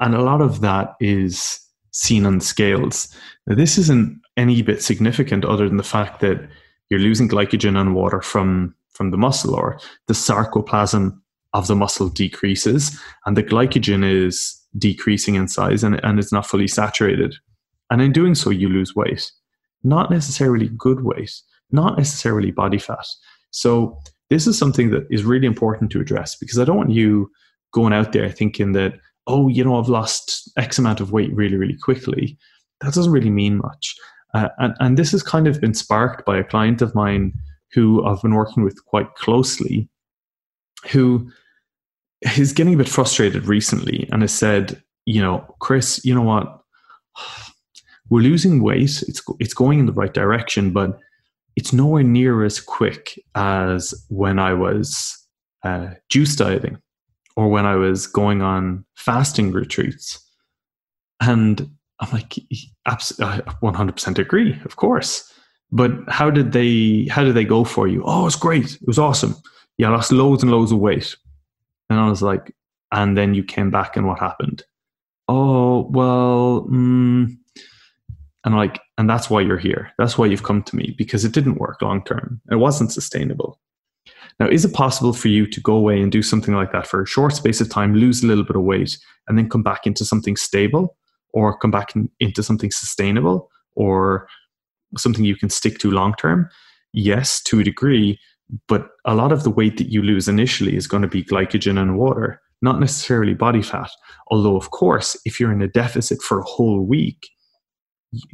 And 0.00 0.14
a 0.14 0.22
lot 0.22 0.40
of 0.40 0.60
that 0.62 0.94
is 1.00 1.60
seen 1.92 2.26
on 2.26 2.40
scales. 2.40 3.14
Now, 3.46 3.54
this 3.54 3.78
isn't 3.78 4.20
any 4.36 4.62
bit 4.62 4.82
significant 4.82 5.44
other 5.44 5.68
than 5.68 5.76
the 5.76 5.82
fact 5.82 6.20
that 6.20 6.48
you're 6.90 7.00
losing 7.00 7.28
glycogen 7.28 7.78
and 7.78 7.94
water 7.94 8.20
from 8.20 8.74
from 8.92 9.10
the 9.10 9.16
muscle 9.16 9.54
or 9.54 9.80
the 10.06 10.14
sarcoplasm 10.14 11.18
of 11.54 11.66
the 11.66 11.76
muscle 11.76 12.08
decreases 12.08 12.98
and 13.24 13.36
the 13.36 13.42
glycogen 13.42 14.04
is 14.04 14.58
decreasing 14.78 15.34
in 15.34 15.48
size 15.48 15.82
and, 15.82 16.02
and 16.04 16.18
it's 16.18 16.32
not 16.32 16.46
fully 16.46 16.68
saturated. 16.68 17.34
And 17.90 18.00
in 18.00 18.12
doing 18.12 18.34
so, 18.34 18.50
you 18.50 18.68
lose 18.68 18.94
weight. 18.94 19.30
Not 19.82 20.10
necessarily 20.10 20.68
good 20.76 21.04
weight, 21.04 21.32
not 21.70 21.98
necessarily 21.98 22.50
body 22.50 22.78
fat. 22.78 23.06
So, 23.50 23.98
this 24.30 24.46
is 24.46 24.56
something 24.56 24.90
that 24.90 25.06
is 25.10 25.24
really 25.24 25.46
important 25.46 25.90
to 25.90 26.00
address 26.00 26.36
because 26.36 26.58
I 26.58 26.64
don't 26.64 26.78
want 26.78 26.90
you 26.90 27.30
going 27.72 27.92
out 27.92 28.12
there 28.12 28.30
thinking 28.30 28.72
that, 28.72 28.94
oh, 29.26 29.48
you 29.48 29.62
know, 29.62 29.78
I've 29.78 29.90
lost 29.90 30.50
X 30.56 30.78
amount 30.78 31.00
of 31.00 31.12
weight 31.12 31.34
really, 31.34 31.56
really 31.56 31.76
quickly. 31.76 32.38
That 32.80 32.94
doesn't 32.94 33.12
really 33.12 33.30
mean 33.30 33.58
much. 33.58 33.94
Uh, 34.34 34.48
and, 34.58 34.74
and 34.80 34.98
this 34.98 35.12
has 35.12 35.22
kind 35.22 35.46
of 35.46 35.60
been 35.60 35.74
sparked 35.74 36.24
by 36.24 36.38
a 36.38 36.44
client 36.44 36.80
of 36.80 36.94
mine 36.94 37.32
who 37.72 38.04
I've 38.04 38.22
been 38.22 38.34
working 38.34 38.64
with 38.64 38.84
quite 38.86 39.14
closely, 39.14 39.88
who 40.90 41.30
is 42.36 42.52
getting 42.52 42.74
a 42.74 42.78
bit 42.78 42.88
frustrated 42.88 43.46
recently 43.46 44.08
and 44.12 44.22
has 44.22 44.32
said, 44.32 44.82
you 45.06 45.20
know, 45.20 45.44
Chris, 45.60 46.04
you 46.04 46.14
know 46.14 46.22
what? 46.22 46.60
We're 48.08 48.20
losing 48.20 48.62
weight. 48.62 49.02
It's 49.08 49.22
it's 49.38 49.54
going 49.54 49.78
in 49.78 49.86
the 49.86 49.92
right 49.92 50.12
direction, 50.12 50.70
but 50.70 50.98
it's 51.56 51.72
nowhere 51.72 52.02
near 52.02 52.44
as 52.44 52.60
quick 52.60 53.18
as 53.34 53.94
when 54.08 54.38
I 54.38 54.54
was 54.54 55.16
uh, 55.64 55.90
juice 56.10 56.36
dieting 56.36 56.78
or 57.36 57.48
when 57.48 57.64
I 57.64 57.76
was 57.76 58.06
going 58.06 58.42
on 58.42 58.84
fasting 58.96 59.52
retreats. 59.52 60.18
And 61.20 61.70
I'm 62.02 62.10
like, 62.10 62.36
I 62.86 62.96
100% 63.62 64.18
agree, 64.18 64.60
of 64.64 64.74
course. 64.74 65.32
But 65.70 65.92
how 66.08 66.30
did 66.30 66.52
they 66.52 67.06
how 67.08 67.22
did 67.22 67.34
they 67.34 67.44
go 67.44 67.64
for 67.64 67.86
you? 67.86 68.02
Oh, 68.04 68.26
it's 68.26 68.36
great. 68.36 68.74
It 68.74 68.86
was 68.86 68.98
awesome. 68.98 69.36
Yeah, 69.78 69.88
I 69.88 69.92
lost 69.92 70.12
loads 70.12 70.42
and 70.42 70.50
loads 70.50 70.72
of 70.72 70.78
weight. 70.78 71.16
And 71.88 71.98
I 72.00 72.08
was 72.08 72.20
like, 72.20 72.54
and 72.90 73.16
then 73.16 73.34
you 73.34 73.44
came 73.44 73.70
back 73.70 73.96
and 73.96 74.06
what 74.06 74.18
happened? 74.18 74.64
Oh, 75.28 75.88
well, 75.90 76.66
mm, 76.68 77.34
and 78.44 78.54
like, 78.54 78.80
and 78.98 79.08
that's 79.08 79.30
why 79.30 79.40
you're 79.40 79.56
here. 79.56 79.92
That's 79.96 80.18
why 80.18 80.26
you've 80.26 80.42
come 80.42 80.62
to 80.64 80.76
me 80.76 80.94
because 80.98 81.24
it 81.24 81.32
didn't 81.32 81.60
work 81.60 81.80
long 81.80 82.04
term. 82.04 82.40
It 82.50 82.56
wasn't 82.56 82.92
sustainable. 82.92 83.60
Now, 84.40 84.48
is 84.48 84.64
it 84.64 84.74
possible 84.74 85.12
for 85.12 85.28
you 85.28 85.46
to 85.46 85.60
go 85.60 85.74
away 85.74 86.02
and 86.02 86.10
do 86.10 86.22
something 86.22 86.54
like 86.54 86.72
that 86.72 86.88
for 86.88 87.02
a 87.02 87.06
short 87.06 87.34
space 87.34 87.60
of 87.60 87.70
time, 87.70 87.94
lose 87.94 88.24
a 88.24 88.26
little 88.26 88.44
bit 88.44 88.56
of 88.56 88.62
weight, 88.62 88.98
and 89.28 89.38
then 89.38 89.48
come 89.48 89.62
back 89.62 89.86
into 89.86 90.04
something 90.04 90.36
stable 90.36 90.96
or 91.32 91.56
come 91.56 91.70
back 91.70 91.94
in, 91.96 92.10
into 92.20 92.42
something 92.42 92.70
sustainable 92.70 93.50
or 93.74 94.28
something 94.96 95.24
you 95.24 95.36
can 95.36 95.50
stick 95.50 95.78
to 95.78 95.90
long 95.90 96.14
term? 96.18 96.48
Yes, 96.92 97.42
to 97.44 97.60
a 97.60 97.64
degree, 97.64 98.18
but 98.68 98.88
a 99.04 99.14
lot 99.14 99.32
of 99.32 99.44
the 99.44 99.50
weight 99.50 99.78
that 99.78 99.90
you 99.90 100.02
lose 100.02 100.28
initially 100.28 100.76
is 100.76 100.86
going 100.86 101.02
to 101.02 101.08
be 101.08 101.24
glycogen 101.24 101.80
and 101.80 101.96
water, 101.96 102.40
not 102.60 102.80
necessarily 102.80 103.34
body 103.34 103.62
fat. 103.62 103.90
Although, 104.28 104.56
of 104.56 104.70
course, 104.70 105.16
if 105.24 105.40
you're 105.40 105.52
in 105.52 105.62
a 105.62 105.68
deficit 105.68 106.22
for 106.22 106.40
a 106.40 106.44
whole 106.44 106.82
week, 106.82 107.28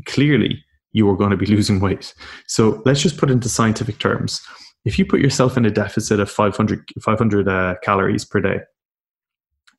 clearly 0.06 0.62
you 0.92 1.08
are 1.08 1.16
going 1.16 1.30
to 1.30 1.36
be 1.36 1.46
losing 1.54 1.80
weight. 1.80 2.14
So 2.46 2.82
let's 2.84 3.02
just 3.02 3.16
put 3.16 3.30
into 3.30 3.48
scientific 3.48 3.98
terms. 3.98 4.40
if 4.84 4.98
you 4.98 5.04
put 5.04 5.20
yourself 5.20 5.56
in 5.56 5.66
a 5.66 5.70
deficit 5.70 6.18
of 6.20 6.30
500, 6.30 6.88
500 7.02 7.48
uh, 7.48 7.74
calories 7.82 8.24
per 8.24 8.40
day, 8.40 8.60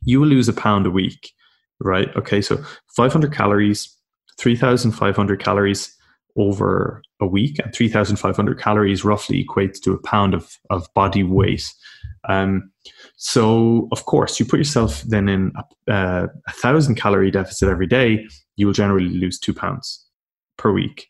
you 0.03 0.19
will 0.19 0.27
lose 0.27 0.47
a 0.47 0.53
pound 0.53 0.85
a 0.85 0.91
week, 0.91 1.31
right? 1.79 2.13
Okay, 2.15 2.41
so 2.41 2.63
500 2.95 3.33
calories, 3.33 3.95
3,500 4.39 5.39
calories 5.39 5.95
over 6.38 7.01
a 7.21 7.27
week, 7.27 7.59
and 7.59 7.74
3,500 7.74 8.59
calories 8.59 9.03
roughly 9.03 9.45
equates 9.45 9.81
to 9.81 9.93
a 9.93 10.01
pound 10.01 10.33
of, 10.33 10.57
of 10.69 10.88
body 10.93 11.24
weight. 11.24 11.63
Um, 12.27 12.71
so, 13.17 13.88
of 13.91 14.05
course, 14.05 14.39
you 14.39 14.45
put 14.45 14.59
yourself 14.59 15.01
then 15.03 15.27
in 15.27 15.51
a, 15.88 15.93
uh, 15.93 16.27
a 16.48 16.51
thousand 16.51 16.95
calorie 16.95 17.31
deficit 17.31 17.69
every 17.69 17.88
day, 17.88 18.25
you 18.55 18.65
will 18.65 18.74
generally 18.74 19.09
lose 19.09 19.39
two 19.39 19.53
pounds 19.53 20.05
per 20.57 20.71
week. 20.71 21.07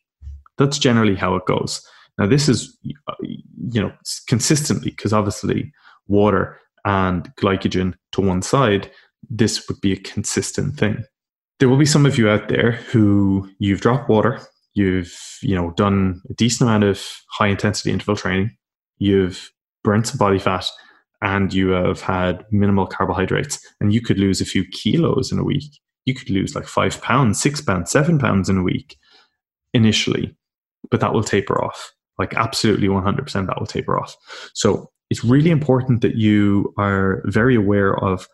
That's 0.58 0.80
generally 0.80 1.16
how 1.16 1.36
it 1.36 1.46
goes. 1.46 1.82
Now, 2.18 2.28
this 2.28 2.50
is, 2.50 2.78
you 2.84 3.82
know, 3.82 3.94
consistently 4.28 4.92
because 4.92 5.14
obviously 5.14 5.72
water 6.08 6.60
and 6.86 7.34
glycogen 7.36 7.94
to 8.12 8.22
one 8.22 8.42
side, 8.42 8.92
this 9.30 9.68
would 9.68 9.82
be 9.82 9.94
a 9.94 10.00
consistent 10.00 10.78
thing. 10.78 11.04
There 11.60 11.70
will 11.70 11.78
be 11.78 11.86
some 11.86 12.06
of 12.06 12.18
you 12.18 12.30
out 12.30 12.48
there 12.48 12.72
who 12.72 13.50
you've 13.60 13.82
dropped 13.82 14.10
water, 14.10 14.40
you've, 14.74 15.14
you 15.42 15.56
know, 15.56 15.72
done 15.72 16.22
a 16.30 16.34
decent 16.34 16.70
amount 16.70 16.86
of 16.86 17.04
high 17.32 17.48
intensity 17.48 17.92
interval 17.92 18.16
training, 18.16 18.56
you've 18.98 19.52
burnt 19.84 20.08
some 20.08 20.18
body 20.18 20.40
fat, 20.40 20.66
and 21.22 21.54
you 21.54 21.70
have 21.70 22.02
had 22.02 22.46
minimal 22.52 22.88
carbohydrates, 22.88 23.60
and 23.82 23.94
you 23.94 24.02
could 24.02 24.18
lose 24.18 24.40
a 24.40 24.46
few 24.46 24.64
kilos 24.66 25.32
in 25.32 25.40
a 25.40 25.44
week. 25.44 25.80
You 26.06 26.14
could 26.14 26.30
lose 26.30 26.56
like 26.56 26.66
five 26.66 27.02
pounds, 27.02 27.42
six 27.42 27.60
pounds, 27.60 27.92
seven 27.92 28.20
pounds 28.20 28.48
in 28.48 28.58
a 28.58 28.64
week 28.64 28.98
initially, 29.74 30.36
but 30.90 31.02
that 31.02 31.14
will 31.14 31.24
taper 31.24 31.62
off 31.64 31.92
like 32.20 32.36
absolutely 32.36 32.88
100% 32.88 33.48
that 33.48 33.60
will 33.60 33.66
taper 33.66 33.98
off. 33.98 34.16
So 34.54 34.92
it's 35.10 35.24
really 35.24 35.50
important 35.50 36.02
that 36.02 36.16
you 36.16 36.74
are 36.78 37.24
very 37.26 37.56
aware 37.56 37.98
of 37.98 38.28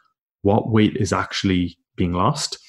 what 0.46 0.70
weight 0.70 0.96
is 0.98 1.12
actually 1.12 1.76
being 1.96 2.14
lost 2.14 2.60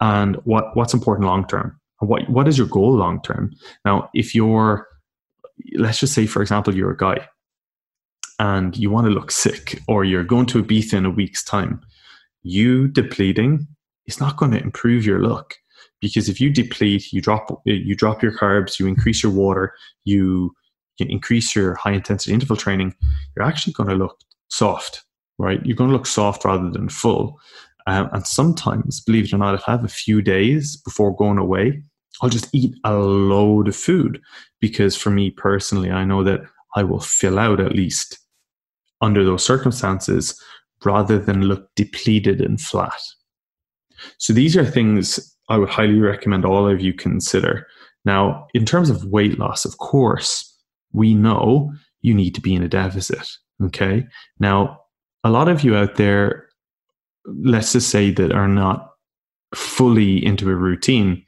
and 0.00 0.36
what, 0.44 0.74
what's 0.74 0.94
important 0.94 1.26
long 1.26 1.46
term. 1.46 1.78
What, 1.98 2.28
what 2.30 2.48
is 2.48 2.56
your 2.56 2.66
goal 2.66 2.94
long 2.94 3.20
term? 3.22 3.52
Now, 3.84 4.08
if 4.14 4.34
you're, 4.34 4.88
let's 5.76 6.00
just 6.00 6.14
say, 6.14 6.26
for 6.26 6.40
example, 6.40 6.74
you're 6.74 6.92
a 6.92 6.96
guy 6.96 7.28
and 8.38 8.74
you 8.74 8.88
want 8.88 9.06
to 9.06 9.12
look 9.12 9.30
sick 9.30 9.78
or 9.86 10.02
you're 10.02 10.24
going 10.24 10.46
to 10.46 10.62
Ibiza 10.62 10.94
in 10.94 11.04
a 11.04 11.10
week's 11.10 11.44
time, 11.44 11.82
you 12.42 12.88
depleting 12.88 13.66
is 14.06 14.18
not 14.18 14.38
going 14.38 14.52
to 14.52 14.62
improve 14.62 15.04
your 15.04 15.20
look 15.20 15.56
because 16.00 16.30
if 16.30 16.40
you 16.40 16.48
deplete, 16.48 17.12
you 17.12 17.20
drop 17.20 17.60
you 17.66 17.94
drop 17.94 18.22
your 18.22 18.32
carbs, 18.32 18.78
you 18.78 18.86
increase 18.86 19.22
your 19.22 19.32
water, 19.32 19.74
you, 20.04 20.54
you 20.98 21.06
increase 21.10 21.54
your 21.54 21.74
high 21.74 21.92
intensity 21.92 22.32
interval 22.32 22.56
training, 22.56 22.94
you're 23.36 23.44
actually 23.44 23.74
going 23.74 23.90
to 23.90 23.94
look 23.94 24.18
soft, 24.48 25.04
right? 25.40 25.64
You're 25.64 25.76
going 25.76 25.90
to 25.90 25.96
look 25.96 26.06
soft 26.06 26.44
rather 26.44 26.70
than 26.70 26.88
full. 26.88 27.40
Um, 27.86 28.10
and 28.12 28.26
sometimes, 28.26 29.00
believe 29.00 29.24
it 29.24 29.32
or 29.32 29.38
not, 29.38 29.54
if 29.54 29.62
I 29.66 29.72
have 29.72 29.84
a 29.84 29.88
few 29.88 30.22
days 30.22 30.76
before 30.76 31.16
going 31.16 31.38
away, 31.38 31.82
I'll 32.22 32.28
just 32.28 32.54
eat 32.54 32.74
a 32.84 32.94
load 32.94 33.68
of 33.68 33.76
food 33.76 34.20
because 34.60 34.96
for 34.96 35.10
me 35.10 35.30
personally, 35.30 35.90
I 35.90 36.04
know 36.04 36.22
that 36.24 36.40
I 36.76 36.82
will 36.82 37.00
fill 37.00 37.38
out 37.38 37.60
at 37.60 37.74
least 37.74 38.18
under 39.00 39.24
those 39.24 39.44
circumstances 39.44 40.40
rather 40.84 41.18
than 41.18 41.42
look 41.42 41.68
depleted 41.74 42.40
and 42.40 42.60
flat. 42.60 43.00
So 44.18 44.32
these 44.32 44.56
are 44.56 44.64
things 44.64 45.34
I 45.48 45.56
would 45.56 45.70
highly 45.70 45.98
recommend 45.98 46.44
all 46.44 46.68
of 46.68 46.80
you 46.80 46.92
consider. 46.92 47.66
Now, 48.04 48.46
in 48.54 48.64
terms 48.64 48.90
of 48.90 49.04
weight 49.06 49.38
loss, 49.38 49.64
of 49.64 49.78
course, 49.78 50.46
we 50.92 51.14
know 51.14 51.72
you 52.02 52.14
need 52.14 52.34
to 52.34 52.40
be 52.40 52.54
in 52.54 52.62
a 52.62 52.68
deficit. 52.68 53.26
Okay. 53.62 54.06
Now, 54.38 54.80
a 55.24 55.30
lot 55.30 55.48
of 55.48 55.62
you 55.62 55.76
out 55.76 55.96
there, 55.96 56.48
let's 57.26 57.72
just 57.72 57.90
say 57.90 58.10
that 58.12 58.32
are 58.32 58.48
not 58.48 58.94
fully 59.54 60.24
into 60.24 60.48
a 60.50 60.54
routine, 60.54 61.24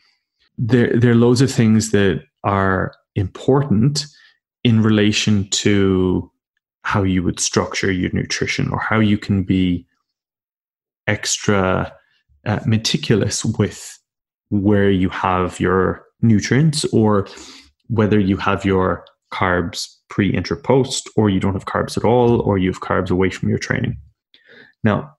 there, 0.59 0.97
there 0.97 1.13
are 1.13 1.17
loads 1.17 1.41
of 1.41 1.51
things 1.51 1.91
that 1.91 2.23
are 2.45 2.95
important 3.15 4.07
in 4.65 4.83
relation 4.83 5.49
to 5.51 6.31
how 6.83 7.03
you 7.03 7.23
would 7.23 7.41
structure 7.41 7.91
your 7.93 8.11
nutrition 8.13 8.71
or 8.71 8.79
how 8.79 8.99
you 8.99 9.19
can 9.19 9.43
be 9.43 9.87
extra 11.07 11.93
uh, 12.47 12.61
meticulous 12.67 13.45
with 13.45 13.99
where 14.51 14.91
you 14.91 15.09
have 15.09 15.59
your 15.61 16.05
nutrients 16.21 16.85
or 16.87 17.27
whether 17.89 18.19
you 18.19 18.37
have 18.37 18.65
your 18.65 19.05
carbs 19.33 19.89
pre, 20.09 20.29
intra, 20.33 20.57
post, 20.57 21.09
or 21.17 21.31
you 21.31 21.41
don't 21.41 21.55
have 21.55 21.65
carbs 21.65 21.97
at 21.97 22.05
all, 22.05 22.41
or 22.43 22.59
you 22.59 22.69
have 22.71 22.81
carbs 22.81 23.11
away 23.11 23.31
from 23.31 23.49
your 23.49 23.59
training. 23.59 23.99
Now, 24.85 25.11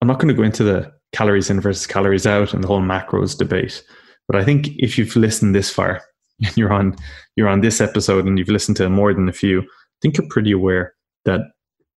I'm 0.00 0.08
not 0.08 0.18
going 0.18 0.28
to 0.28 0.34
go 0.34 0.42
into 0.42 0.64
the 0.64 0.90
calories 1.12 1.50
in 1.50 1.60
versus 1.60 1.86
calories 1.86 2.26
out 2.26 2.54
and 2.54 2.64
the 2.64 2.68
whole 2.68 2.80
macros 2.80 3.36
debate, 3.36 3.82
but 4.26 4.36
I 4.36 4.44
think 4.44 4.68
if 4.78 4.96
you've 4.96 5.16
listened 5.16 5.54
this 5.54 5.70
far 5.70 6.02
and 6.44 6.56
you're 6.56 6.72
on 6.72 6.96
you're 7.36 7.48
on 7.48 7.60
this 7.60 7.80
episode 7.80 8.26
and 8.26 8.38
you've 8.38 8.48
listened 8.48 8.76
to 8.78 8.88
more 8.88 9.12
than 9.12 9.28
a 9.28 9.32
few, 9.32 9.60
I 9.60 9.98
think 10.00 10.16
you're 10.16 10.28
pretty 10.28 10.52
aware 10.52 10.94
that 11.24 11.40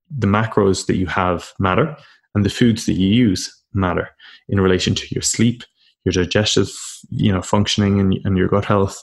the 0.09 0.27
macros 0.27 0.87
that 0.87 0.97
you 0.97 1.05
have 1.07 1.51
matter 1.59 1.95
and 2.35 2.45
the 2.45 2.49
foods 2.49 2.85
that 2.85 2.93
you 2.93 3.07
use 3.07 3.49
matter 3.73 4.09
in 4.49 4.59
relation 4.59 4.93
to 4.95 5.07
your 5.11 5.21
sleep, 5.21 5.63
your 6.03 6.11
digestive, 6.11 6.69
you 7.09 7.31
know, 7.31 7.41
functioning 7.41 7.99
and, 7.99 8.17
and 8.25 8.37
your 8.37 8.49
gut 8.49 8.65
health, 8.65 9.01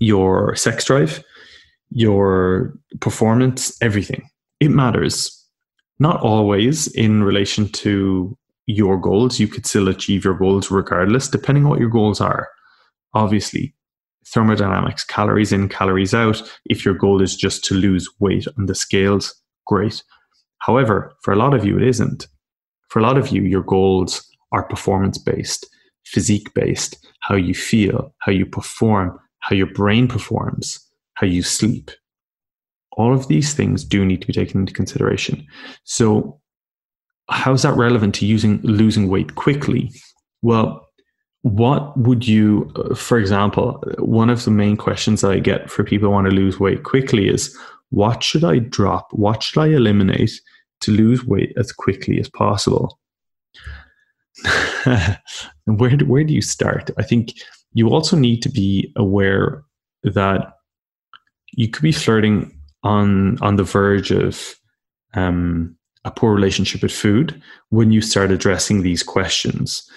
your 0.00 0.56
sex 0.56 0.84
drive, 0.84 1.22
your 1.90 2.74
performance, 3.00 3.80
everything. 3.80 4.28
It 4.58 4.70
matters. 4.70 5.36
Not 5.98 6.20
always 6.20 6.88
in 6.88 7.22
relation 7.22 7.68
to 7.68 8.36
your 8.66 8.98
goals. 8.98 9.38
You 9.38 9.46
could 9.46 9.66
still 9.66 9.88
achieve 9.88 10.24
your 10.24 10.34
goals 10.34 10.70
regardless, 10.70 11.28
depending 11.28 11.64
on 11.64 11.70
what 11.70 11.80
your 11.80 11.90
goals 11.90 12.20
are. 12.20 12.48
Obviously, 13.14 13.74
thermodynamics, 14.26 15.04
calories 15.04 15.52
in, 15.52 15.68
calories 15.68 16.14
out. 16.14 16.42
If 16.64 16.84
your 16.84 16.94
goal 16.94 17.20
is 17.20 17.36
just 17.36 17.64
to 17.64 17.74
lose 17.74 18.08
weight 18.18 18.46
on 18.58 18.66
the 18.66 18.74
scales, 18.74 19.34
great. 19.66 20.02
However, 20.58 21.12
for 21.22 21.32
a 21.32 21.36
lot 21.36 21.54
of 21.54 21.64
you, 21.64 21.76
it 21.76 21.82
isn't. 21.82 22.26
For 22.88 22.98
a 22.98 23.02
lot 23.02 23.18
of 23.18 23.28
you, 23.28 23.42
your 23.42 23.62
goals 23.62 24.26
are 24.52 24.62
performance 24.62 25.18
based, 25.18 25.66
physique 26.04 26.52
based, 26.54 27.06
how 27.20 27.34
you 27.34 27.54
feel, 27.54 28.14
how 28.20 28.32
you 28.32 28.46
perform, 28.46 29.18
how 29.40 29.56
your 29.56 29.66
brain 29.66 30.08
performs, 30.08 30.80
how 31.14 31.26
you 31.26 31.42
sleep. 31.42 31.90
All 32.92 33.14
of 33.14 33.28
these 33.28 33.54
things 33.54 33.84
do 33.84 34.04
need 34.04 34.20
to 34.20 34.26
be 34.26 34.32
taken 34.32 34.60
into 34.60 34.72
consideration. 34.72 35.46
So, 35.84 36.40
how 37.28 37.52
is 37.52 37.62
that 37.62 37.76
relevant 37.76 38.14
to 38.16 38.26
using 38.26 38.60
losing 38.62 39.08
weight 39.08 39.36
quickly? 39.36 39.92
Well, 40.42 40.88
what 41.42 41.96
would 41.96 42.26
you, 42.26 42.70
uh, 42.76 42.94
for 42.94 43.18
example, 43.18 43.82
one 43.98 44.28
of 44.30 44.44
the 44.44 44.50
main 44.50 44.76
questions 44.76 45.24
I 45.24 45.38
get 45.38 45.70
for 45.70 45.84
people 45.84 46.08
who 46.08 46.12
want 46.12 46.26
to 46.26 46.34
lose 46.34 46.60
weight 46.60 46.82
quickly 46.82 47.28
is 47.28 47.56
what 47.90 48.22
should 48.22 48.44
I 48.44 48.58
drop? 48.58 49.12
What 49.12 49.42
should 49.42 49.60
I 49.60 49.68
eliminate 49.68 50.32
to 50.80 50.92
lose 50.92 51.24
weight 51.24 51.52
as 51.56 51.72
quickly 51.72 52.20
as 52.20 52.28
possible? 52.28 52.98
where, 55.64 55.96
where 55.98 56.24
do 56.24 56.34
you 56.34 56.42
start? 56.42 56.90
I 56.98 57.02
think 57.02 57.32
you 57.72 57.88
also 57.88 58.16
need 58.16 58.42
to 58.42 58.48
be 58.48 58.92
aware 58.96 59.62
that 60.02 60.54
you 61.52 61.68
could 61.68 61.82
be 61.82 61.92
flirting 61.92 62.56
on 62.82 63.38
on 63.42 63.56
the 63.56 63.64
verge 63.64 64.10
of 64.10 64.54
um, 65.14 65.76
a 66.04 66.10
poor 66.10 66.34
relationship 66.34 66.82
with 66.82 66.92
food 66.92 67.40
when 67.68 67.90
you 67.90 68.00
start 68.00 68.30
addressing 68.30 68.82
these 68.82 69.02
questions. 69.02 69.88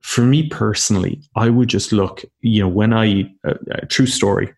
For 0.00 0.22
me 0.22 0.48
personally, 0.48 1.20
I 1.36 1.50
would 1.50 1.68
just 1.68 1.92
look, 1.92 2.24
you 2.40 2.62
know, 2.62 2.68
when 2.68 2.92
I, 2.92 3.30
uh, 3.46 3.54
uh, 3.72 3.86
true 3.88 4.06
story, 4.06 4.52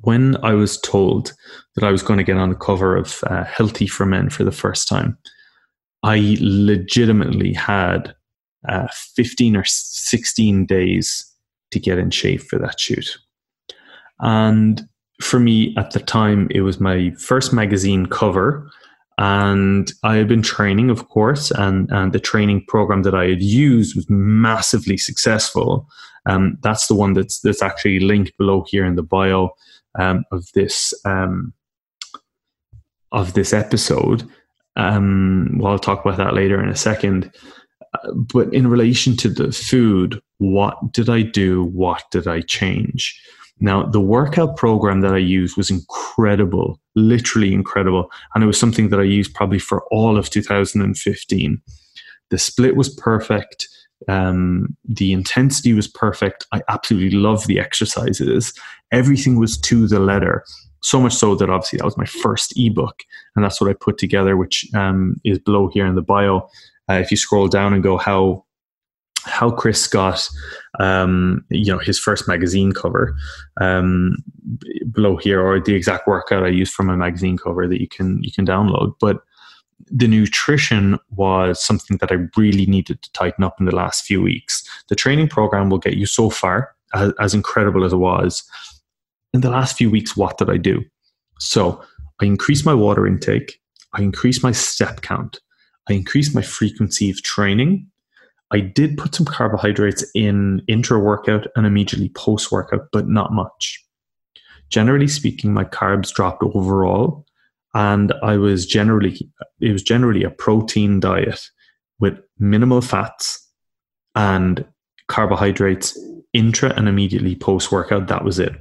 when 0.00 0.36
I 0.44 0.54
was 0.54 0.80
told 0.80 1.32
that 1.76 1.84
I 1.84 1.90
was 1.90 2.02
going 2.02 2.18
to 2.18 2.24
get 2.24 2.36
on 2.36 2.50
the 2.50 2.56
cover 2.56 2.96
of 2.96 3.22
uh, 3.26 3.44
Healthy 3.44 3.86
for 3.86 4.04
Men 4.04 4.28
for 4.28 4.44
the 4.44 4.52
first 4.52 4.88
time, 4.88 5.16
I 6.02 6.36
legitimately 6.40 7.54
had 7.54 8.14
uh, 8.68 8.88
15 9.16 9.56
or 9.56 9.64
16 9.64 10.66
days 10.66 11.30
to 11.70 11.78
get 11.78 11.98
in 11.98 12.10
shape 12.10 12.42
for 12.42 12.58
that 12.58 12.78
shoot. 12.78 13.18
And 14.20 14.86
for 15.20 15.38
me 15.38 15.74
at 15.76 15.92
the 15.92 16.00
time, 16.00 16.48
it 16.50 16.62
was 16.62 16.80
my 16.80 17.10
first 17.18 17.52
magazine 17.52 18.06
cover. 18.06 18.70
And 19.18 19.92
I 20.02 20.16
had 20.16 20.28
been 20.28 20.42
training, 20.42 20.90
of 20.90 21.08
course, 21.08 21.52
and, 21.52 21.88
and 21.92 22.12
the 22.12 22.18
training 22.18 22.64
program 22.66 23.02
that 23.04 23.14
I 23.14 23.28
had 23.28 23.42
used 23.42 23.94
was 23.94 24.06
massively 24.08 24.96
successful. 24.96 25.88
Um, 26.26 26.58
that's 26.62 26.88
the 26.88 26.94
one 26.94 27.12
that's 27.12 27.40
that's 27.40 27.62
actually 27.62 28.00
linked 28.00 28.36
below 28.38 28.64
here 28.66 28.84
in 28.84 28.96
the 28.96 29.02
bio 29.02 29.50
um, 29.98 30.24
of 30.32 30.46
this 30.54 30.92
um, 31.04 31.52
of 33.12 33.34
this 33.34 33.52
episode. 33.52 34.28
Um, 34.76 35.58
well, 35.58 35.72
I'll 35.72 35.78
talk 35.78 36.04
about 36.04 36.16
that 36.16 36.34
later 36.34 36.60
in 36.62 36.68
a 36.68 36.76
second 36.76 37.30
but 38.14 38.52
in 38.52 38.68
relation 38.68 39.16
to 39.18 39.28
the 39.28 39.52
food, 39.52 40.20
what 40.38 40.92
did 40.92 41.08
I 41.08 41.22
do? 41.22 41.64
What 41.64 42.02
did 42.10 42.26
I 42.26 42.40
change? 42.40 43.20
Now, 43.60 43.84
the 43.84 44.00
workout 44.00 44.56
program 44.56 45.00
that 45.02 45.14
I 45.14 45.18
used 45.18 45.56
was 45.56 45.70
incredible, 45.70 46.80
literally 46.96 47.52
incredible. 47.52 48.10
And 48.34 48.42
it 48.42 48.46
was 48.46 48.58
something 48.58 48.88
that 48.88 49.00
I 49.00 49.04
used 49.04 49.34
probably 49.34 49.60
for 49.60 49.84
all 49.90 50.18
of 50.18 50.30
2015. 50.30 51.62
The 52.30 52.38
split 52.38 52.76
was 52.76 52.88
perfect. 52.88 53.68
Um, 54.08 54.76
the 54.84 55.12
intensity 55.12 55.72
was 55.72 55.88
perfect. 55.88 56.46
I 56.52 56.62
absolutely 56.68 57.16
love 57.16 57.46
the 57.46 57.60
exercises. 57.60 58.52
Everything 58.92 59.38
was 59.38 59.56
to 59.62 59.86
the 59.86 60.00
letter. 60.00 60.44
So 60.82 61.00
much 61.00 61.14
so 61.14 61.34
that 61.36 61.48
obviously 61.48 61.78
that 61.78 61.86
was 61.86 61.96
my 61.96 62.04
first 62.04 62.52
ebook, 62.56 63.04
and 63.34 63.44
that's 63.44 63.58
what 63.58 63.70
I 63.70 63.72
put 63.72 63.96
together, 63.96 64.36
which 64.36 64.66
um, 64.74 65.18
is 65.24 65.38
below 65.38 65.70
here 65.72 65.86
in 65.86 65.94
the 65.94 66.02
bio. 66.02 66.46
Uh, 66.88 66.94
if 66.94 67.10
you 67.10 67.16
scroll 67.16 67.48
down 67.48 67.72
and 67.72 67.82
go 67.82 67.96
how 67.96 68.44
how 69.26 69.50
Chris 69.50 69.86
got 69.86 70.28
um, 70.80 71.44
you 71.50 71.72
know 71.72 71.78
his 71.78 71.98
first 71.98 72.28
magazine 72.28 72.72
cover 72.72 73.16
um, 73.60 74.16
below 74.92 75.16
here, 75.16 75.40
or 75.40 75.60
the 75.60 75.74
exact 75.74 76.06
workout 76.06 76.44
I 76.44 76.48
used 76.48 76.74
for 76.74 76.82
my 76.82 76.96
magazine 76.96 77.38
cover 77.38 77.66
that 77.66 77.80
you 77.80 77.88
can 77.88 78.22
you 78.22 78.32
can 78.32 78.46
download. 78.46 78.94
But 79.00 79.22
the 79.90 80.08
nutrition 80.08 80.98
was 81.10 81.62
something 81.62 81.98
that 81.98 82.12
I 82.12 82.16
really 82.36 82.66
needed 82.66 83.02
to 83.02 83.12
tighten 83.12 83.44
up 83.44 83.56
in 83.58 83.66
the 83.66 83.74
last 83.74 84.04
few 84.04 84.22
weeks. 84.22 84.62
The 84.88 84.94
training 84.94 85.28
program 85.28 85.68
will 85.70 85.78
get 85.78 85.94
you 85.94 86.06
so 86.06 86.30
far, 86.30 86.74
as, 86.94 87.12
as 87.20 87.34
incredible 87.34 87.84
as 87.84 87.92
it 87.92 87.98
was. 87.98 88.42
In 89.32 89.40
the 89.40 89.50
last 89.50 89.76
few 89.76 89.90
weeks, 89.90 90.16
what 90.16 90.38
did 90.38 90.48
I 90.48 90.56
do? 90.56 90.82
So 91.40 91.82
I 92.20 92.26
increased 92.26 92.64
my 92.64 92.74
water 92.74 93.06
intake, 93.06 93.60
I 93.92 94.02
increased 94.02 94.42
my 94.42 94.52
step 94.52 95.02
count, 95.02 95.40
I 95.88 95.92
increased 95.92 96.34
my 96.34 96.42
frequency 96.42 97.10
of 97.10 97.22
training. 97.22 97.86
I 98.50 98.60
did 98.60 98.98
put 98.98 99.14
some 99.14 99.26
carbohydrates 99.26 100.04
in 100.14 100.62
intra 100.68 100.98
workout 100.98 101.46
and 101.56 101.66
immediately 101.66 102.10
post 102.10 102.52
workout, 102.52 102.88
but 102.92 103.08
not 103.08 103.32
much. 103.32 103.84
Generally 104.70 105.08
speaking, 105.08 105.52
my 105.52 105.64
carbs 105.64 106.12
dropped 106.12 106.42
overall 106.42 107.26
and 107.74 108.12
I 108.22 108.36
was 108.36 108.66
generally 108.66 109.30
it 109.60 109.72
was 109.72 109.82
generally 109.82 110.22
a 110.22 110.30
protein 110.30 111.00
diet 111.00 111.48
with 111.98 112.18
minimal 112.38 112.80
fats 112.80 113.46
and 114.14 114.64
carbohydrates 115.08 115.98
intra 116.32 116.72
and 116.76 116.88
immediately 116.88 117.34
post 117.34 117.72
workout. 117.72 118.06
That 118.06 118.24
was 118.24 118.38
it. 118.38 118.52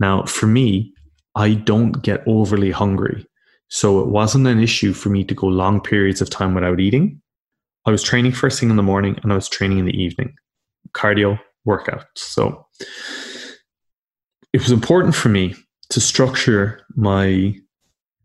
Now, 0.00 0.24
for 0.24 0.46
me, 0.46 0.92
I 1.34 1.54
don't 1.54 2.02
get 2.02 2.22
overly 2.26 2.70
hungry. 2.70 3.26
So 3.74 4.00
it 4.00 4.08
wasn't 4.08 4.46
an 4.46 4.62
issue 4.62 4.92
for 4.92 5.08
me 5.08 5.24
to 5.24 5.34
go 5.34 5.46
long 5.46 5.80
periods 5.80 6.20
of 6.20 6.28
time 6.28 6.52
without 6.52 6.78
eating. 6.78 7.22
I 7.86 7.90
was 7.90 8.02
training 8.02 8.32
first 8.32 8.60
thing 8.60 8.68
in 8.68 8.76
the 8.76 8.82
morning 8.82 9.18
and 9.22 9.32
I 9.32 9.34
was 9.34 9.48
training 9.48 9.78
in 9.78 9.86
the 9.86 9.98
evening, 9.98 10.34
cardio, 10.92 11.40
workout. 11.64 12.04
So 12.14 12.66
it 14.52 14.60
was 14.60 14.70
important 14.70 15.14
for 15.14 15.30
me 15.30 15.54
to 15.88 16.02
structure 16.02 16.84
my 16.96 17.54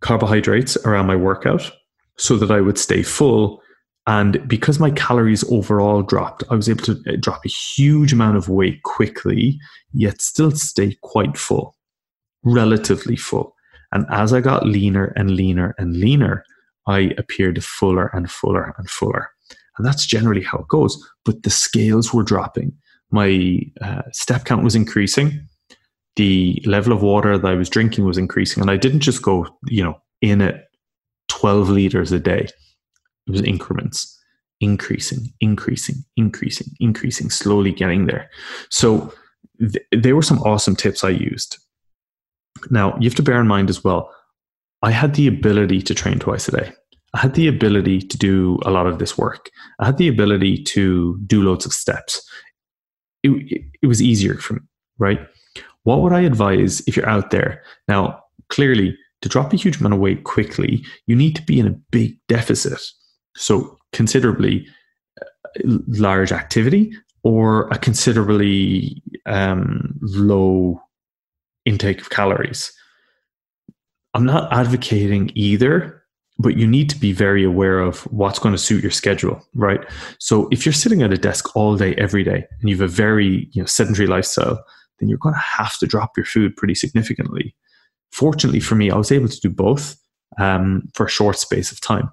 carbohydrates 0.01 0.75
around 0.85 1.07
my 1.07 1.15
workout 1.15 1.71
so 2.17 2.35
that 2.35 2.51
I 2.51 2.59
would 2.59 2.77
stay 2.77 3.01
full. 3.01 3.61
And 4.05 4.45
because 4.49 4.81
my 4.81 4.91
calories 4.91 5.49
overall 5.49 6.01
dropped, 6.01 6.43
I 6.51 6.55
was 6.55 6.67
able 6.67 6.83
to 6.83 7.01
uh, 7.07 7.15
drop 7.21 7.45
a 7.45 7.49
huge 7.49 8.11
amount 8.11 8.35
of 8.35 8.49
weight 8.49 8.83
quickly, 8.83 9.57
yet 9.93 10.21
still 10.21 10.51
stay 10.51 10.97
quite 11.03 11.37
full, 11.37 11.77
relatively 12.43 13.15
full. 13.15 13.53
And 13.91 14.05
as 14.09 14.33
I 14.33 14.41
got 14.41 14.65
leaner 14.65 15.13
and 15.15 15.31
leaner 15.31 15.75
and 15.77 15.97
leaner, 15.97 16.43
I 16.87 17.11
appeared 17.17 17.63
fuller 17.63 18.07
and 18.13 18.29
fuller 18.29 18.73
and 18.77 18.89
fuller. 18.89 19.29
And 19.77 19.85
that's 19.85 20.05
generally 20.05 20.43
how 20.43 20.59
it 20.59 20.67
goes. 20.67 20.97
But 21.25 21.43
the 21.43 21.49
scales 21.49 22.13
were 22.13 22.23
dropping. 22.23 22.73
My 23.11 23.61
uh, 23.81 24.03
step 24.11 24.45
count 24.45 24.63
was 24.63 24.75
increasing 24.75 25.47
the 26.17 26.61
level 26.65 26.91
of 26.91 27.01
water 27.01 27.37
that 27.37 27.47
I 27.47 27.53
was 27.55 27.69
drinking 27.69 28.03
was 28.03 28.17
increasing. 28.17 28.59
And 28.59 28.69
I 28.69 28.75
didn't 28.75 28.99
just 28.99 29.21
go, 29.21 29.47
you 29.67 29.83
know, 29.83 30.01
in 30.21 30.41
at 30.41 30.65
12 31.29 31.69
liters 31.69 32.11
a 32.11 32.19
day. 32.19 32.47
It 33.27 33.31
was 33.31 33.41
increments, 33.43 34.19
increasing, 34.59 35.31
increasing, 35.39 36.03
increasing, 36.17 36.67
increasing, 36.79 37.29
slowly 37.29 37.71
getting 37.71 38.07
there. 38.07 38.29
So 38.69 39.13
th- 39.59 39.85
there 39.91 40.15
were 40.15 40.23
some 40.23 40.39
awesome 40.39 40.75
tips 40.75 41.03
I 41.03 41.09
used. 41.09 41.57
Now, 42.69 42.97
you 42.99 43.09
have 43.09 43.15
to 43.15 43.23
bear 43.23 43.39
in 43.39 43.47
mind 43.47 43.69
as 43.69 43.83
well, 43.83 44.13
I 44.81 44.91
had 44.91 45.15
the 45.15 45.27
ability 45.27 45.81
to 45.83 45.95
train 45.95 46.19
twice 46.19 46.47
a 46.47 46.51
day. 46.51 46.73
I 47.13 47.19
had 47.19 47.33
the 47.33 47.47
ability 47.47 48.01
to 48.01 48.17
do 48.17 48.59
a 48.65 48.71
lot 48.71 48.85
of 48.85 48.99
this 48.99 49.17
work. 49.17 49.49
I 49.79 49.85
had 49.85 49.97
the 49.97 50.07
ability 50.07 50.63
to 50.63 51.19
do 51.25 51.41
loads 51.41 51.65
of 51.65 51.73
steps. 51.73 52.27
It, 53.23 53.29
it, 53.29 53.61
it 53.81 53.87
was 53.87 54.01
easier 54.01 54.35
for 54.35 54.55
me, 54.55 54.59
right? 54.97 55.19
What 55.83 56.01
would 56.01 56.13
I 56.13 56.21
advise 56.21 56.81
if 56.81 56.95
you're 56.95 57.09
out 57.09 57.31
there? 57.31 57.63
Now, 57.87 58.21
clearly, 58.49 58.95
to 59.21 59.29
drop 59.29 59.53
a 59.53 59.55
huge 59.55 59.79
amount 59.79 59.93
of 59.93 59.99
weight 59.99 60.25
quickly, 60.25 60.83
you 61.07 61.15
need 61.15 61.35
to 61.37 61.41
be 61.41 61.59
in 61.59 61.67
a 61.67 61.75
big 61.91 62.17
deficit. 62.27 62.79
So, 63.35 63.77
considerably 63.93 64.67
uh, 65.21 65.25
large 65.87 66.31
activity 66.31 66.91
or 67.23 67.67
a 67.69 67.77
considerably 67.77 69.01
um, 69.25 69.97
low 70.01 70.81
intake 71.67 72.01
of 72.01 72.09
calories. 72.09 72.71
I'm 74.13 74.25
not 74.25 74.51
advocating 74.51 75.31
either, 75.35 76.03
but 76.39 76.57
you 76.57 76.67
need 76.67 76.89
to 76.89 76.99
be 76.99 77.11
very 77.11 77.43
aware 77.43 77.79
of 77.79 78.01
what's 78.11 78.39
going 78.39 78.53
to 78.53 78.59
suit 78.59 78.83
your 78.83 78.91
schedule, 78.91 79.41
right? 79.53 79.81
So 80.19 80.47
if 80.51 80.65
you're 80.65 80.73
sitting 80.73 81.01
at 81.01 81.13
a 81.13 81.17
desk 81.17 81.55
all 81.55 81.75
day, 81.75 81.95
every 81.95 82.23
day, 82.23 82.45
and 82.59 82.69
you 82.69 82.75
have 82.75 82.89
a 82.89 82.91
very 82.91 83.49
you 83.51 83.61
know, 83.61 83.65
sedentary 83.65 84.07
lifestyle, 84.07 84.63
then 84.99 85.09
you're 85.09 85.17
going 85.17 85.35
to 85.35 85.39
have 85.39 85.77
to 85.79 85.87
drop 85.87 86.11
your 86.15 86.25
food 86.25 86.55
pretty 86.55 86.75
significantly. 86.75 87.55
Fortunately 88.11 88.59
for 88.59 88.75
me, 88.75 88.89
I 88.89 88.97
was 88.97 89.11
able 89.11 89.27
to 89.27 89.39
do 89.39 89.49
both 89.49 89.95
um, 90.39 90.83
for 90.93 91.05
a 91.05 91.09
short 91.09 91.37
space 91.37 91.71
of 91.71 91.81
time. 91.81 92.09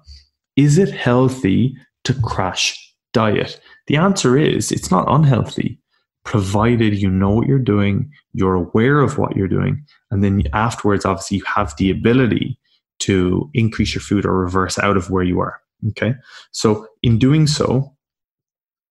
Is 0.55 0.77
it 0.77 0.89
healthy 0.89 1.75
to 2.03 2.13
crash 2.13 2.77
diet? 3.13 3.59
The 3.87 3.97
answer 3.97 4.37
is 4.37 4.71
it's 4.71 4.91
not 4.91 5.05
unhealthy, 5.07 5.79
provided 6.25 6.95
you 6.95 7.09
know 7.09 7.29
what 7.29 7.47
you're 7.47 7.59
doing, 7.59 8.11
you're 8.33 8.55
aware 8.55 8.99
of 8.99 9.17
what 9.17 9.35
you're 9.37 9.47
doing, 9.47 9.85
and 10.11 10.23
then 10.23 10.43
afterwards, 10.53 11.05
obviously, 11.05 11.37
you 11.37 11.43
have 11.45 11.73
the 11.77 11.89
ability 11.89 12.59
to 12.99 13.49
increase 13.53 13.93
your 13.93 14.01
food 14.01 14.25
or 14.25 14.37
reverse 14.37 14.77
out 14.79 14.97
of 14.97 15.09
where 15.09 15.23
you 15.23 15.39
are. 15.39 15.61
Okay. 15.89 16.15
So, 16.51 16.87
in 17.03 17.19
doing 17.19 17.47
so, 17.47 17.93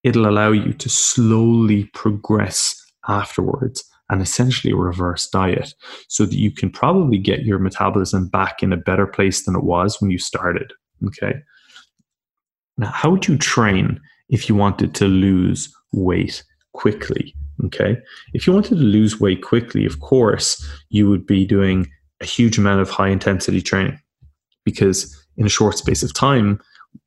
it'll 0.05 0.29
allow 0.29 0.53
you 0.53 0.73
to 0.73 0.89
slowly 0.89 1.85
progress 1.95 2.81
afterwards 3.09 3.85
and 4.11 4.21
essentially 4.23 4.73
reverse 4.73 5.29
diet 5.29 5.75
so 6.09 6.27
that 6.27 6.37
you 6.37 6.51
can 6.51 6.71
probably 6.71 7.19
get 7.19 7.45
your 7.45 7.59
metabolism 7.59 8.29
back 8.29 8.63
in 8.63 8.73
a 8.73 8.77
better 8.77 9.07
place 9.07 9.45
than 9.45 9.57
it 9.57 9.65
was 9.65 10.01
when 10.01 10.11
you 10.11 10.19
started. 10.19 10.73
Okay. 11.07 11.35
Now, 12.77 12.91
how 12.91 13.11
would 13.11 13.27
you 13.27 13.39
train 13.39 14.01
if 14.29 14.49
you 14.49 14.55
wanted 14.55 14.95
to 14.97 15.07
lose 15.07 15.75
weight 15.93 16.45
quickly? 16.75 17.35
Okay. 17.65 17.97
If 18.33 18.47
you 18.47 18.53
wanted 18.53 18.77
to 18.77 18.83
lose 18.83 19.21
weight 19.21 19.43
quickly, 19.43 19.87
of 19.87 20.01
course, 20.01 20.65
you 20.91 21.09
would 21.09 21.27
be 21.27 21.47
doing 21.47 21.89
a 22.21 22.27
huge 22.27 22.59
amount 22.59 22.81
of 22.81 22.91
high 22.91 23.09
intensity 23.09 23.63
training 23.63 23.99
because 24.65 25.17
in 25.37 25.47
a 25.47 25.51
short 25.51 25.79
space 25.79 26.03
of 26.03 26.13
time, 26.15 26.61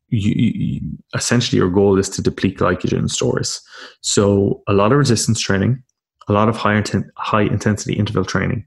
you, 0.09 0.33
you, 0.35 0.81
essentially 1.15 1.59
your 1.59 1.69
goal 1.69 1.97
is 1.97 2.09
to 2.09 2.21
deplete 2.21 2.57
glycogen 2.57 3.09
stores. 3.09 3.61
So 4.01 4.63
a 4.67 4.73
lot 4.73 4.91
of 4.91 4.97
resistance 4.97 5.39
training, 5.39 5.83
a 6.29 6.33
lot 6.33 6.49
of 6.49 6.55
high, 6.55 6.81
inten- 6.81 7.09
high 7.17 7.43
intensity 7.43 7.93
interval 7.93 8.25
training. 8.25 8.65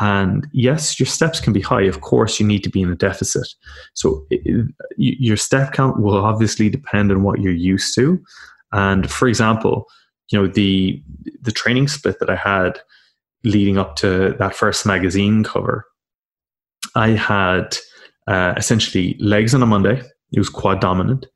And 0.00 0.46
yes, 0.52 0.98
your 0.98 1.06
steps 1.06 1.40
can 1.40 1.52
be 1.52 1.60
high. 1.60 1.82
Of 1.82 2.00
course, 2.00 2.40
you 2.40 2.46
need 2.46 2.64
to 2.64 2.70
be 2.70 2.82
in 2.82 2.90
a 2.90 2.96
deficit. 2.96 3.46
So 3.94 4.26
it, 4.28 4.66
your 4.96 5.36
step 5.36 5.72
count 5.72 6.02
will 6.02 6.16
obviously 6.16 6.68
depend 6.68 7.12
on 7.12 7.22
what 7.22 7.40
you're 7.40 7.52
used 7.52 7.94
to. 7.94 8.20
And 8.72 9.08
for 9.08 9.28
example, 9.28 9.86
you 10.30 10.38
know 10.40 10.46
the 10.46 11.02
the 11.40 11.52
training 11.52 11.88
split 11.88 12.18
that 12.20 12.30
I 12.30 12.36
had 12.36 12.80
leading 13.44 13.76
up 13.76 13.96
to 13.96 14.34
that 14.38 14.54
first 14.54 14.86
magazine 14.86 15.44
cover, 15.44 15.86
I 16.94 17.10
had 17.10 17.76
uh, 18.26 18.54
essentially 18.56 19.16
legs 19.20 19.54
on 19.54 19.62
a 19.62 19.66
Monday. 19.66 20.02
It 20.32 20.38
was 20.38 20.48
quad 20.48 20.80
dominant. 20.80 21.26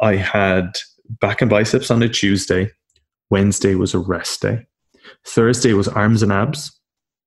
I 0.00 0.16
had 0.16 0.78
back 1.20 1.40
and 1.40 1.50
biceps 1.50 1.90
on 1.90 2.02
a 2.02 2.08
Tuesday. 2.08 2.70
Wednesday 3.30 3.74
was 3.74 3.94
a 3.94 3.98
rest 3.98 4.42
day. 4.42 4.66
Thursday 5.26 5.72
was 5.72 5.88
arms 5.88 6.22
and 6.22 6.32
abs. 6.32 6.72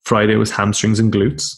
Friday 0.03 0.35
was 0.35 0.51
hamstrings 0.51 0.99
and 0.99 1.11
glutes. 1.11 1.55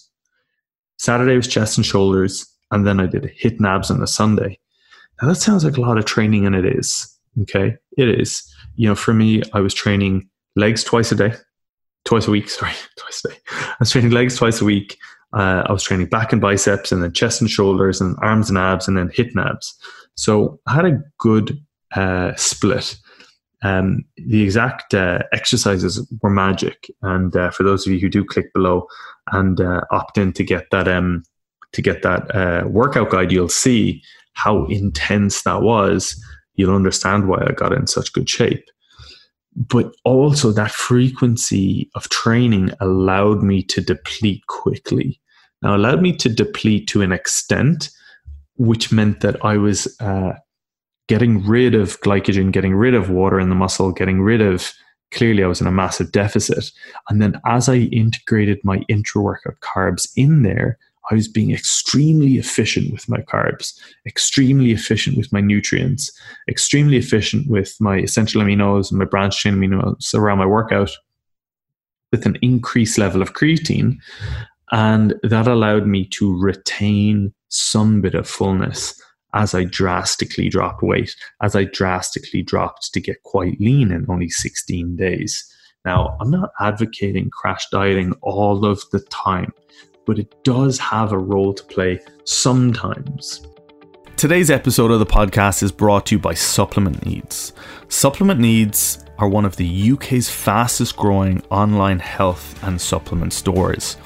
Saturday 0.97 1.35
was 1.35 1.47
chest 1.47 1.77
and 1.77 1.85
shoulders. 1.85 2.45
And 2.71 2.85
then 2.85 2.99
I 2.99 3.07
did 3.07 3.31
HIIT 3.41 3.57
and 3.57 3.65
abs 3.65 3.89
on 3.89 4.01
a 4.01 4.07
Sunday. 4.07 4.59
Now 5.21 5.29
that 5.29 5.35
sounds 5.35 5.63
like 5.63 5.77
a 5.77 5.81
lot 5.81 5.97
of 5.97 6.05
training, 6.05 6.45
and 6.45 6.55
it 6.55 6.65
is. 6.65 7.07
Okay, 7.41 7.75
it 7.97 8.19
is. 8.19 8.43
You 8.80 8.88
know, 8.88 8.96
for 8.96 9.13
me, 9.13 9.44
I 9.52 9.60
was 9.60 9.74
training 9.74 10.30
legs 10.56 10.86
twice 10.86 11.12
a 11.12 11.15
day, 11.15 11.34
twice 12.06 12.30
a 12.30 12.32
week. 12.32 12.50
Sorry, 12.60 12.72
twice 12.96 13.26
a 13.26 13.28
day. 13.28 13.36
I 13.52 13.76
was 13.82 13.92
training 13.92 14.12
legs 14.12 14.38
twice 14.38 14.62
a 14.62 14.65
week. 14.65 14.98
Uh, 15.34 15.63
I 15.65 15.74
was 15.74 15.84
training 15.84 16.08
back 16.08 16.32
and 16.32 16.42
biceps, 16.42 16.94
and 16.94 17.04
then 17.04 17.12
chest 17.12 17.42
and 17.42 17.50
shoulders, 17.50 18.00
and 18.00 18.15
arms 18.22 18.48
and 18.48 18.58
abs, 18.58 18.88
and 18.88 18.98
then 18.98 19.10
HIIT 19.10 19.32
and 19.36 19.48
abs. 19.48 19.78
So 20.15 20.62
I 20.65 20.76
had 20.76 20.86
a 20.86 20.98
good 21.18 21.60
uh, 21.94 22.34
split 22.36 22.96
Um, 23.63 24.06
the 24.15 24.42
exact 24.42 24.94
uh, 24.94 25.24
exercises 25.34 26.10
were 26.22 26.30
magic, 26.30 26.89
and 27.02 27.36
uh, 27.36 27.52
for 27.52 27.63
those 27.63 27.86
of 27.86 27.92
you 27.92 28.00
who 28.00 28.08
do 28.08 28.24
click 28.24 28.54
below 28.54 28.88
and 29.34 29.60
uh, 29.60 29.82
opt 29.92 30.18
in 30.18 30.32
to 30.34 30.44
get 30.46 30.68
that 30.72 30.88
um, 30.88 31.24
to 31.74 31.82
get 31.82 32.02
that 32.04 32.34
uh, 32.34 32.65
workout 32.65 33.10
guide, 33.10 33.34
you'll 33.34 33.50
see 33.50 34.02
how 34.36 34.68
intense 34.68 35.44
that 35.44 35.63
was. 35.63 36.15
You'll 36.60 36.76
understand 36.76 37.30
why 37.30 37.41
I 37.48 37.54
got 37.54 37.72
in 37.72 37.88
such 37.88 38.12
good 38.12 38.28
shape. 38.30 38.65
But 39.56 39.95
also, 40.04 40.52
that 40.52 40.72
frequency 40.72 41.89
of 41.95 42.10
training 42.10 42.72
allowed 42.82 43.41
me 43.41 43.63
to 43.63 43.80
deplete 43.80 44.45
quickly. 44.48 45.22
Now, 45.62 45.74
allowed 45.74 46.02
me 46.02 46.13
to 46.17 46.28
deplete 46.28 46.89
to 46.89 47.02
an 47.02 47.13
extent, 47.13 47.89
which 48.58 48.91
meant 48.91 49.22
that 49.22 49.43
I 49.43 49.56
was 49.56 49.88
uh, 50.02 50.34
getting 51.08 51.45
rid 51.48 51.76
of 51.76 52.02
glycogen, 52.02 52.52
getting 52.52 52.76
rid 52.76 52.93
of 52.93 53.10
water 53.10 53.39
in 53.39 53.48
the 53.48 53.56
muscle, 53.56 53.93
getting 53.93 54.22
rid 54.22 54.41
of 54.41 54.74
clearly 55.12 55.45
I 55.45 55.48
was 55.48 55.62
in 55.62 55.67
a 55.67 55.72
massive 55.72 56.12
deficit. 56.12 56.72
And 57.10 57.22
then 57.22 57.39
as 57.45 57.69
I 57.69 57.76
integrated 57.76 58.60
my 58.65 58.82
intra 58.89 59.22
workout 59.22 59.62
carbs 59.62 60.10
in 60.17 60.43
there, 60.43 60.78
I 61.12 61.15
was 61.15 61.28
being 61.28 61.52
extremely 61.52 62.38
efficient 62.38 62.91
with 62.91 63.10
my 63.10 63.19
carbs, 63.19 63.74
extremely 64.06 64.72
efficient 64.72 65.17
with 65.17 65.34
my 65.34 65.41
nutrients, 65.41 66.12
extremely 66.48 66.98
efficient 66.98 67.50
with 67.50 67.76
my 67.80 67.98
essential 67.98 68.41
aminos 68.41 68.91
and 68.91 69.00
my 69.00 69.06
branched 69.06 69.39
chain 69.39 69.56
aminos 69.56 70.13
around 70.13 70.38
my 70.38 70.45
workout 70.45 70.91
with 72.12 72.26
an 72.26 72.38
increased 72.41 72.98
level 72.98 73.22
of 73.22 73.34
creatine. 73.34 73.98
And 74.72 75.15
that 75.24 75.48
allowed 75.48 75.88
me 75.88 76.06
to 76.13 76.39
retain 76.39 77.34
some 77.50 78.02
bit 78.02 78.13
of 78.13 78.28
fullness 78.28 79.00
as 79.34 79.54
I 79.54 79.63
drastically 79.63 80.50
dropped 80.50 80.82
weight, 80.82 81.15
as 81.41 81.56
I 81.56 81.65
drastically 81.65 82.41
dropped 82.41 82.93
to 82.93 83.00
get 83.00 83.24
quite 83.24 83.60
lean 83.60 83.91
in 83.91 84.06
only 84.10 84.30
16 84.30 84.95
days. 84.95 85.45
Now, 85.86 86.17
I'm 86.19 86.32
not 86.32 86.52
advocating 86.60 87.30
crash 87.30 87.65
dieting 87.72 88.13
all 88.22 88.65
of 88.65 88.84
the 88.91 89.00
time, 89.00 89.54
but 90.10 90.17
it 90.17 90.43
does 90.43 90.80
have 90.80 91.12
a 91.12 91.17
role 91.19 91.54
to 91.54 91.63
play 91.65 92.00
sometimes. 92.24 93.45
Today's 94.17 94.50
episode 94.50 94.89
of 94.89 94.98
the 94.98 95.06
podcast 95.06 95.62
is 95.62 95.72
brought 95.72 96.08
to 96.08 96.15
you 96.15 96.19
by 96.19 96.34
Supplement 96.34 97.06
Needs. 97.06 97.54
Supplement 97.89 98.39
Needs 98.39 99.06
are 99.19 99.30
one 99.30 99.45
of 99.45 99.56
the 99.58 99.91
UK's 99.91 100.28
fastest 100.28 100.98
growing 100.98 101.43
online 101.52 102.00
health 102.00 102.58
and 102.63 102.82
supplement 102.82 103.34
stores. 103.34 103.98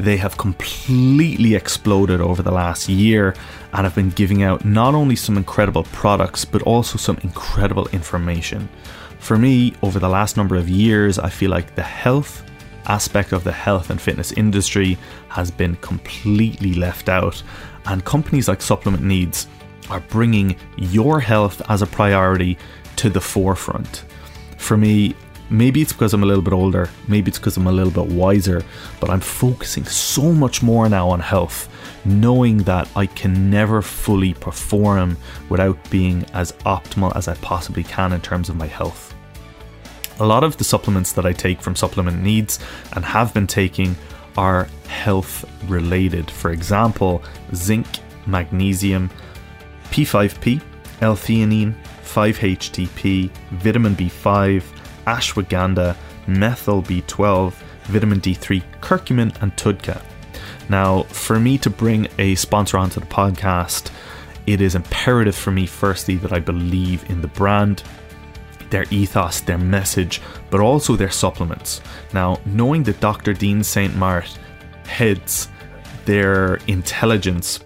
They 0.00 0.16
have 0.16 0.36
completely 0.38 1.54
exploded 1.54 2.20
over 2.20 2.42
the 2.42 2.50
last 2.50 2.88
year 2.88 3.36
and 3.72 3.84
have 3.84 3.94
been 3.94 4.10
giving 4.10 4.42
out 4.42 4.64
not 4.64 4.96
only 4.96 5.14
some 5.14 5.36
incredible 5.36 5.84
products 5.84 6.44
but 6.44 6.62
also 6.62 6.98
some 6.98 7.18
incredible 7.22 7.86
information. 7.90 8.68
For 9.20 9.38
me, 9.38 9.72
over 9.84 10.00
the 10.00 10.08
last 10.08 10.36
number 10.36 10.56
of 10.56 10.68
years, 10.68 11.16
I 11.16 11.28
feel 11.28 11.52
like 11.52 11.76
the 11.76 11.82
health 11.82 12.42
aspect 12.88 13.32
of 13.32 13.44
the 13.44 13.52
health 13.52 13.90
and 13.90 14.00
fitness 14.00 14.32
industry 14.32 14.98
has 15.28 15.50
been 15.50 15.76
completely 15.76 16.74
left 16.74 17.08
out, 17.08 17.42
and 17.86 18.04
companies 18.04 18.48
like 18.48 18.62
Supplement 18.62 19.02
Needs 19.02 19.46
are 19.90 20.00
bringing 20.00 20.56
your 20.76 21.20
health 21.20 21.62
as 21.70 21.82
a 21.82 21.86
priority 21.86 22.58
to 22.96 23.08
the 23.10 23.20
forefront. 23.20 24.04
For 24.56 24.76
me, 24.76 25.14
Maybe 25.50 25.80
it's 25.80 25.94
because 25.94 26.12
I'm 26.12 26.22
a 26.22 26.26
little 26.26 26.42
bit 26.42 26.52
older, 26.52 26.90
maybe 27.06 27.30
it's 27.30 27.38
because 27.38 27.56
I'm 27.56 27.66
a 27.66 27.72
little 27.72 27.90
bit 27.90 28.12
wiser, 28.12 28.62
but 29.00 29.08
I'm 29.08 29.20
focusing 29.20 29.84
so 29.86 30.30
much 30.30 30.62
more 30.62 30.86
now 30.90 31.08
on 31.08 31.20
health, 31.20 31.70
knowing 32.04 32.58
that 32.64 32.86
I 32.94 33.06
can 33.06 33.48
never 33.48 33.80
fully 33.80 34.34
perform 34.34 35.16
without 35.48 35.78
being 35.88 36.26
as 36.34 36.52
optimal 36.66 37.16
as 37.16 37.28
I 37.28 37.34
possibly 37.36 37.82
can 37.82 38.12
in 38.12 38.20
terms 38.20 38.50
of 38.50 38.56
my 38.56 38.66
health. 38.66 39.07
A 40.20 40.26
lot 40.26 40.42
of 40.42 40.56
the 40.56 40.64
supplements 40.64 41.12
that 41.12 41.24
I 41.24 41.32
take 41.32 41.60
from 41.60 41.76
Supplement 41.76 42.22
Needs 42.22 42.58
and 42.94 43.04
have 43.04 43.32
been 43.32 43.46
taking 43.46 43.94
are 44.36 44.68
health 44.88 45.44
related. 45.68 46.28
For 46.30 46.50
example, 46.50 47.22
zinc, 47.54 47.86
magnesium, 48.26 49.10
P5P, 49.90 50.60
L-theanine, 51.00 51.74
5-HTP, 52.02 53.30
vitamin 53.52 53.94
B5, 53.94 54.64
ashwagandha, 55.06 55.96
methyl 56.26 56.82
B12, 56.82 57.52
vitamin 57.84 58.20
D3, 58.20 58.62
curcumin, 58.80 59.40
and 59.40 59.54
TUDCA. 59.56 60.02
Now, 60.68 61.04
for 61.04 61.38
me 61.38 61.58
to 61.58 61.70
bring 61.70 62.08
a 62.18 62.34
sponsor 62.34 62.76
onto 62.76 63.00
the 63.00 63.06
podcast, 63.06 63.90
it 64.46 64.60
is 64.60 64.74
imperative 64.74 65.36
for 65.36 65.50
me, 65.50 65.66
firstly, 65.66 66.16
that 66.16 66.32
I 66.32 66.40
believe 66.40 67.08
in 67.08 67.20
the 67.22 67.28
brand, 67.28 67.82
their 68.70 68.84
ethos, 68.90 69.40
their 69.40 69.58
message, 69.58 70.20
but 70.50 70.60
also 70.60 70.96
their 70.96 71.10
supplements. 71.10 71.80
Now, 72.12 72.40
knowing 72.44 72.82
that 72.84 73.00
Dr. 73.00 73.32
Dean 73.32 73.62
St. 73.62 73.94
Mart 73.96 74.38
heads 74.86 75.48
their 76.04 76.56
intelligence 76.66 77.60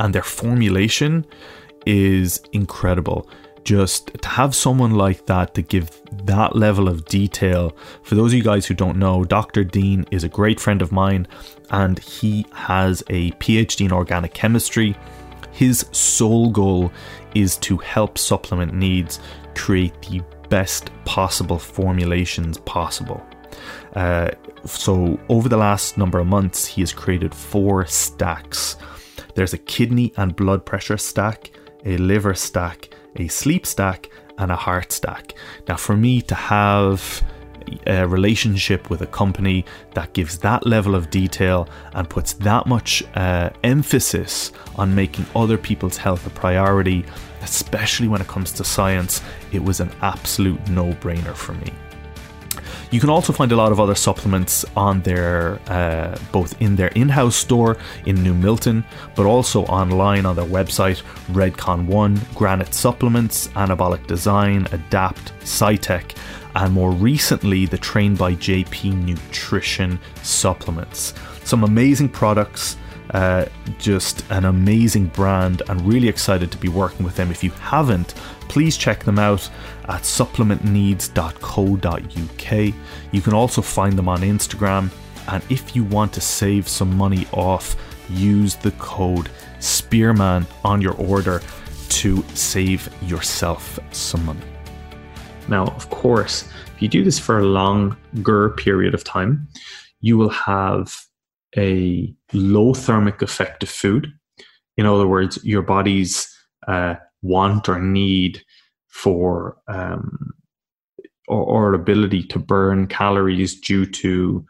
and 0.00 0.14
their 0.14 0.22
formulation 0.22 1.24
is 1.86 2.42
incredible 2.52 3.28
just 3.64 4.08
to 4.20 4.28
have 4.28 4.54
someone 4.54 4.92
like 4.92 5.26
that 5.26 5.54
to 5.54 5.62
give 5.62 6.02
that 6.24 6.54
level 6.54 6.88
of 6.88 7.04
detail. 7.06 7.74
For 8.02 8.14
those 8.14 8.32
of 8.32 8.36
you 8.36 8.44
guys 8.44 8.66
who 8.66 8.74
don't 8.74 8.98
know, 8.98 9.24
Dr. 9.24 9.64
Dean 9.64 10.04
is 10.10 10.22
a 10.22 10.28
great 10.28 10.60
friend 10.60 10.82
of 10.82 10.92
mine 10.92 11.26
and 11.70 11.98
he 11.98 12.46
has 12.52 13.02
a 13.08 13.30
PhD 13.32 13.86
in 13.86 13.92
organic 13.92 14.34
chemistry. 14.34 14.94
His 15.54 15.86
sole 15.92 16.50
goal 16.50 16.92
is 17.34 17.56
to 17.58 17.76
help 17.78 18.18
supplement 18.18 18.74
needs 18.74 19.20
create 19.54 19.94
the 20.02 20.20
best 20.48 20.90
possible 21.04 21.58
formulations 21.58 22.58
possible. 22.58 23.24
Uh, 23.94 24.30
so, 24.64 25.18
over 25.28 25.48
the 25.48 25.56
last 25.56 25.96
number 25.96 26.18
of 26.18 26.26
months, 26.26 26.66
he 26.66 26.82
has 26.82 26.92
created 26.92 27.32
four 27.32 27.86
stacks. 27.86 28.76
There's 29.36 29.52
a 29.52 29.58
kidney 29.58 30.12
and 30.16 30.34
blood 30.34 30.66
pressure 30.66 30.98
stack, 30.98 31.52
a 31.84 31.96
liver 31.98 32.34
stack, 32.34 32.90
a 33.16 33.28
sleep 33.28 33.64
stack, 33.64 34.10
and 34.38 34.50
a 34.50 34.56
heart 34.56 34.90
stack. 34.90 35.34
Now, 35.68 35.76
for 35.76 35.96
me 35.96 36.20
to 36.22 36.34
have 36.34 37.22
a 37.86 38.06
relationship 38.06 38.90
with 38.90 39.00
a 39.02 39.06
company 39.06 39.64
that 39.94 40.12
gives 40.12 40.38
that 40.38 40.66
level 40.66 40.94
of 40.94 41.10
detail 41.10 41.68
and 41.94 42.08
puts 42.08 42.34
that 42.34 42.66
much 42.66 43.02
uh, 43.14 43.50
emphasis 43.62 44.52
on 44.76 44.94
making 44.94 45.26
other 45.34 45.58
people's 45.58 45.96
health 45.96 46.26
a 46.26 46.30
priority, 46.30 47.04
especially 47.42 48.08
when 48.08 48.20
it 48.20 48.26
comes 48.26 48.52
to 48.52 48.64
science, 48.64 49.22
it 49.52 49.62
was 49.62 49.80
an 49.80 49.90
absolute 50.02 50.68
no 50.68 50.92
brainer 50.94 51.34
for 51.34 51.52
me. 51.54 51.72
You 52.90 53.00
can 53.00 53.10
also 53.10 53.32
find 53.32 53.50
a 53.50 53.56
lot 53.56 53.72
of 53.72 53.80
other 53.80 53.96
supplements 53.96 54.64
on 54.76 55.00
their 55.02 55.58
uh, 55.66 56.16
both 56.30 56.60
in 56.60 56.76
their 56.76 56.88
in-house 56.88 57.34
store 57.34 57.76
in 58.06 58.22
New 58.22 58.34
Milton, 58.34 58.84
but 59.16 59.26
also 59.26 59.64
online 59.64 60.26
on 60.26 60.36
their 60.36 60.44
website 60.44 61.02
Redcon 61.32 61.86
One, 61.86 62.20
Granite 62.34 62.72
Supplements, 62.72 63.48
Anabolic 63.48 64.06
Design, 64.06 64.68
Adapt, 64.70 65.32
Scitec, 65.40 66.16
and 66.54 66.72
more 66.72 66.92
recently 66.92 67.66
the 67.66 67.78
Train 67.78 68.14
by 68.14 68.34
JP 68.34 69.04
Nutrition 69.04 69.98
supplements. 70.22 71.14
Some 71.44 71.64
amazing 71.64 72.08
products. 72.08 72.76
Uh, 73.10 73.44
just 73.78 74.24
an 74.30 74.46
amazing 74.46 75.06
brand 75.08 75.62
and 75.68 75.80
really 75.82 76.08
excited 76.08 76.50
to 76.50 76.56
be 76.58 76.68
working 76.68 77.04
with 77.04 77.16
them. 77.16 77.30
If 77.30 77.44
you 77.44 77.50
haven't, 77.50 78.14
please 78.48 78.76
check 78.76 79.04
them 79.04 79.18
out 79.18 79.48
at 79.88 80.02
supplementneeds.co.uk. 80.02 82.74
You 83.12 83.20
can 83.20 83.34
also 83.34 83.62
find 83.62 83.98
them 83.98 84.08
on 84.08 84.22
Instagram. 84.22 84.90
And 85.28 85.44
if 85.50 85.76
you 85.76 85.84
want 85.84 86.12
to 86.14 86.20
save 86.20 86.68
some 86.68 86.96
money 86.96 87.26
off, 87.32 87.76
use 88.10 88.56
the 88.56 88.72
code 88.72 89.30
Spearman 89.60 90.46
on 90.64 90.82
your 90.82 90.94
order 90.94 91.40
to 91.88 92.24
save 92.34 92.88
yourself 93.02 93.78
some 93.92 94.26
money. 94.26 94.53
Now, 95.48 95.66
of 95.66 95.90
course, 95.90 96.48
if 96.74 96.82
you 96.82 96.88
do 96.88 97.04
this 97.04 97.18
for 97.18 97.38
a 97.38 97.44
longer 97.44 98.50
period 98.50 98.94
of 98.94 99.04
time, 99.04 99.46
you 100.00 100.16
will 100.16 100.30
have 100.30 100.94
a 101.56 102.14
low 102.32 102.74
thermic 102.74 103.22
effect 103.22 103.62
of 103.62 103.68
food. 103.68 104.12
In 104.76 104.86
other 104.86 105.06
words, 105.06 105.38
your 105.44 105.62
body's 105.62 106.28
uh, 106.66 106.96
want 107.22 107.68
or 107.68 107.80
need 107.80 108.42
for 108.88 109.56
um, 109.68 110.32
or, 111.26 111.42
or, 111.42 111.74
ability 111.74 112.22
to 112.22 112.38
burn 112.38 112.86
calories 112.86 113.58
due 113.58 113.86
to 113.86 114.44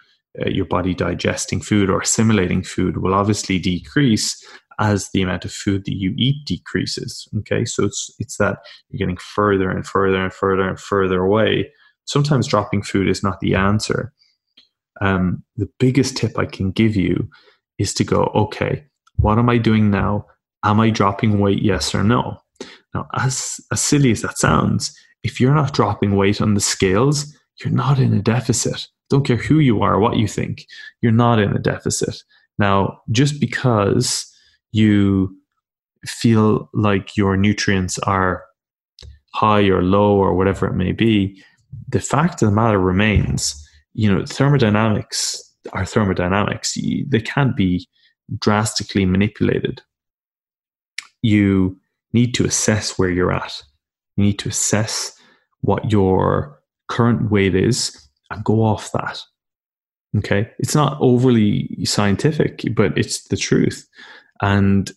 uh, 0.44 0.48
your 0.48 0.64
body 0.64 0.92
digesting 0.92 1.60
food 1.60 1.88
or 1.88 2.00
assimilating 2.00 2.62
food 2.62 2.96
will 2.98 3.14
obviously 3.14 3.58
decrease 3.58 4.44
as 4.78 5.10
the 5.10 5.22
amount 5.22 5.44
of 5.44 5.52
food 5.52 5.84
that 5.84 5.96
you 5.96 6.14
eat 6.16 6.44
decreases. 6.44 7.28
Okay, 7.38 7.64
so 7.64 7.84
it's 7.84 8.10
it's 8.18 8.36
that 8.38 8.58
you're 8.88 8.98
getting 8.98 9.16
further 9.16 9.70
and 9.70 9.86
further 9.86 10.20
and 10.20 10.32
further 10.32 10.68
and 10.68 10.78
further 10.78 11.20
away. 11.20 11.70
Sometimes 12.06 12.46
dropping 12.46 12.82
food 12.82 13.08
is 13.08 13.22
not 13.22 13.40
the 13.40 13.54
answer. 13.54 14.12
Um, 15.00 15.42
the 15.56 15.68
biggest 15.78 16.16
tip 16.16 16.38
I 16.38 16.44
can 16.44 16.70
give 16.70 16.96
you 16.96 17.28
is 17.78 17.94
to 17.94 18.04
go, 18.04 18.30
okay, 18.34 18.84
what 19.16 19.38
am 19.38 19.48
I 19.48 19.58
doing 19.58 19.90
now? 19.90 20.26
Am 20.64 20.80
I 20.80 20.90
dropping 20.90 21.38
weight? 21.38 21.62
Yes 21.62 21.94
or 21.94 22.04
no? 22.04 22.38
Now, 22.94 23.08
as, 23.14 23.60
as 23.72 23.80
silly 23.80 24.12
as 24.12 24.22
that 24.22 24.38
sounds, 24.38 24.96
if 25.22 25.40
you're 25.40 25.54
not 25.54 25.74
dropping 25.74 26.14
weight 26.14 26.40
on 26.40 26.54
the 26.54 26.60
scales, 26.60 27.36
you're 27.60 27.72
not 27.72 27.98
in 27.98 28.14
a 28.14 28.22
deficit. 28.22 28.86
Don't 29.10 29.26
care 29.26 29.36
who 29.36 29.58
you 29.58 29.82
are, 29.82 29.98
what 29.98 30.16
you 30.16 30.28
think, 30.28 30.66
you're 31.00 31.12
not 31.12 31.38
in 31.38 31.54
a 31.54 31.58
deficit. 31.58 32.22
Now, 32.58 33.00
just 33.10 33.40
because 33.40 34.30
you 34.74 35.34
feel 36.04 36.68
like 36.74 37.16
your 37.16 37.36
nutrients 37.36 37.96
are 38.00 38.44
high 39.32 39.62
or 39.68 39.82
low 39.82 40.16
or 40.16 40.34
whatever 40.34 40.66
it 40.66 40.74
may 40.74 40.90
be, 40.90 41.40
the 41.88 42.00
fact 42.00 42.42
of 42.42 42.48
the 42.48 42.54
matter 42.54 42.78
remains, 42.78 43.54
you 43.94 44.12
know, 44.12 44.26
thermodynamics 44.26 45.40
are 45.72 45.86
thermodynamics. 45.86 46.76
They 47.06 47.20
can't 47.20 47.56
be 47.56 47.88
drastically 48.40 49.06
manipulated. 49.06 49.80
You 51.22 51.78
need 52.12 52.34
to 52.34 52.44
assess 52.44 52.98
where 52.98 53.10
you're 53.10 53.32
at. 53.32 53.62
You 54.16 54.24
need 54.24 54.40
to 54.40 54.48
assess 54.48 55.16
what 55.60 55.90
your 55.92 56.60
current 56.88 57.30
weight 57.30 57.54
is 57.54 58.08
and 58.30 58.42
go 58.42 58.62
off 58.62 58.90
that. 58.90 59.22
Okay. 60.16 60.50
It's 60.58 60.74
not 60.74 60.98
overly 61.00 61.84
scientific, 61.84 62.62
but 62.74 62.98
it's 62.98 63.24
the 63.28 63.36
truth. 63.36 63.88
And 64.42 64.90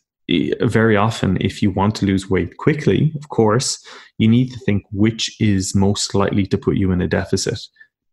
very 0.62 0.97
often, 0.97 1.38
if 1.39 1.62
you 1.62 1.71
want 1.71 1.95
to 1.95 2.06
lose 2.06 2.30
weight 2.30 2.58
quickly, 2.58 3.13
of 3.15 3.30
course, 3.30 3.86
you 4.17 4.28
need 4.28 4.52
to 4.52 4.60
think 4.60 4.84
which 4.91 5.39
is 5.39 5.73
most 5.73 6.13
likely 6.13 6.45
to 6.47 6.58
put 6.58 6.76
you 6.76 6.91
in 6.91 7.02
a 7.02 7.08
deficit 7.08 7.60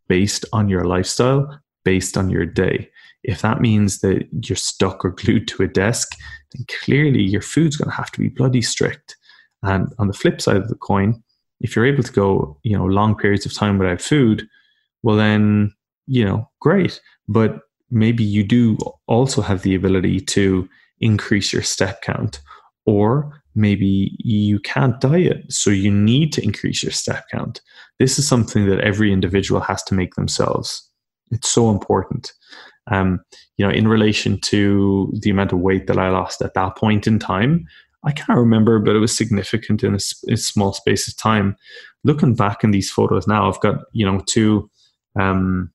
based 0.06 0.44
on 0.52 0.68
your 0.68 0.84
lifestyle, 0.84 1.60
based 1.84 2.16
on 2.16 2.30
your 2.30 2.46
day. 2.46 2.88
If 3.24 3.40
that 3.42 3.60
means 3.60 4.00
that 4.00 4.28
you're 4.48 4.56
stuck 4.56 5.04
or 5.04 5.10
glued 5.10 5.48
to 5.48 5.62
a 5.62 5.68
desk, 5.68 6.16
then 6.52 6.66
clearly 6.84 7.22
your 7.22 7.40
food's 7.40 7.76
going 7.76 7.90
to 7.90 7.96
have 7.96 8.12
to 8.12 8.20
be 8.20 8.28
bloody 8.28 8.62
strict. 8.62 9.16
And 9.62 9.92
on 9.98 10.08
the 10.08 10.12
flip 10.12 10.40
side 10.40 10.56
of 10.56 10.68
the 10.68 10.74
coin, 10.74 11.22
if 11.60 11.74
you're 11.74 11.86
able 11.86 12.02
to 12.02 12.12
go, 12.12 12.58
you 12.62 12.76
know, 12.76 12.84
long 12.84 13.16
periods 13.16 13.46
of 13.46 13.54
time 13.54 13.78
without 13.78 14.02
food, 14.02 14.46
well 15.02 15.16
then, 15.16 15.74
you 16.06 16.24
know, 16.24 16.50
great. 16.60 17.00
But 17.28 17.60
maybe 17.90 18.22
you 18.22 18.44
do 18.44 18.76
also 19.06 19.40
have 19.40 19.62
the 19.62 19.74
ability 19.74 20.20
to 20.20 20.68
increase 21.00 21.52
your 21.52 21.62
step 21.62 22.02
count 22.02 22.40
or 22.86 23.42
maybe 23.54 24.16
you 24.18 24.58
can't 24.60 25.00
diet 25.00 25.44
so 25.50 25.70
you 25.70 25.90
need 25.90 26.32
to 26.32 26.42
increase 26.42 26.82
your 26.82 26.92
step 26.92 27.24
count. 27.30 27.60
This 27.98 28.18
is 28.18 28.26
something 28.26 28.66
that 28.66 28.80
every 28.80 29.12
individual 29.12 29.60
has 29.60 29.82
to 29.84 29.94
make 29.94 30.14
themselves. 30.14 30.88
It's 31.30 31.50
so 31.50 31.70
important. 31.70 32.32
Um, 32.90 33.20
you 33.56 33.66
know 33.66 33.72
in 33.72 33.88
relation 33.88 34.40
to 34.40 35.12
the 35.20 35.30
amount 35.30 35.52
of 35.52 35.60
weight 35.60 35.86
that 35.86 35.98
i 35.98 36.08
lost 36.08 36.42
at 36.42 36.54
that 36.54 36.76
point 36.76 37.06
in 37.06 37.18
time 37.18 37.66
i 38.04 38.12
can't 38.12 38.38
remember 38.38 38.78
but 38.78 38.96
it 38.96 39.00
was 39.00 39.16
significant 39.16 39.82
in 39.82 39.94
a, 39.94 40.32
a 40.32 40.36
small 40.36 40.72
space 40.72 41.08
of 41.08 41.16
time. 41.16 41.56
Looking 42.06 42.34
back 42.34 42.62
in 42.62 42.70
these 42.70 42.90
photos 42.90 43.26
now 43.26 43.48
i've 43.48 43.60
got 43.60 43.76
you 43.92 44.04
know 44.04 44.20
two 44.26 44.70
um, 45.18 45.70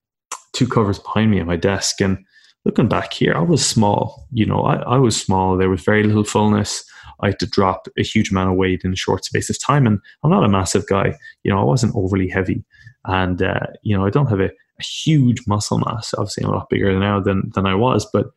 two 0.53 0.67
covers 0.67 0.99
behind 0.99 1.31
me 1.31 1.39
at 1.39 1.47
my 1.47 1.55
desk 1.55 2.01
and 2.01 2.17
looking 2.65 2.87
back 2.87 3.13
here, 3.13 3.35
I 3.35 3.41
was 3.41 3.65
small. 3.65 4.27
You 4.31 4.45
know, 4.45 4.61
I, 4.61 4.75
I 4.77 4.97
was 4.97 5.19
small. 5.19 5.57
There 5.57 5.69
was 5.69 5.81
very 5.81 6.03
little 6.03 6.23
fullness. 6.23 6.83
I 7.21 7.27
had 7.27 7.39
to 7.39 7.47
drop 7.47 7.87
a 7.97 8.03
huge 8.03 8.31
amount 8.31 8.49
of 8.49 8.55
weight 8.55 8.83
in 8.83 8.93
a 8.93 8.97
short 8.97 9.25
space 9.25 9.49
of 9.49 9.59
time. 9.59 9.85
And 9.85 9.99
I'm 10.23 10.29
not 10.29 10.43
a 10.43 10.49
massive 10.49 10.87
guy. 10.87 11.17
You 11.43 11.51
know, 11.51 11.59
I 11.59 11.63
wasn't 11.63 11.95
overly 11.95 12.29
heavy. 12.29 12.63
And, 13.05 13.41
uh, 13.41 13.67
you 13.83 13.97
know, 13.97 14.05
I 14.05 14.09
don't 14.09 14.29
have 14.29 14.39
a, 14.39 14.49
a, 14.49 14.83
huge 14.83 15.45
muscle 15.47 15.79
mass. 15.79 16.13
Obviously, 16.13 16.43
I'm 16.43 16.51
a 16.51 16.53
lot 16.53 16.69
bigger 16.69 16.97
now 16.97 17.19
than, 17.19 17.49
than 17.53 17.65
I 17.65 17.75
was. 17.75 18.05
But 18.11 18.27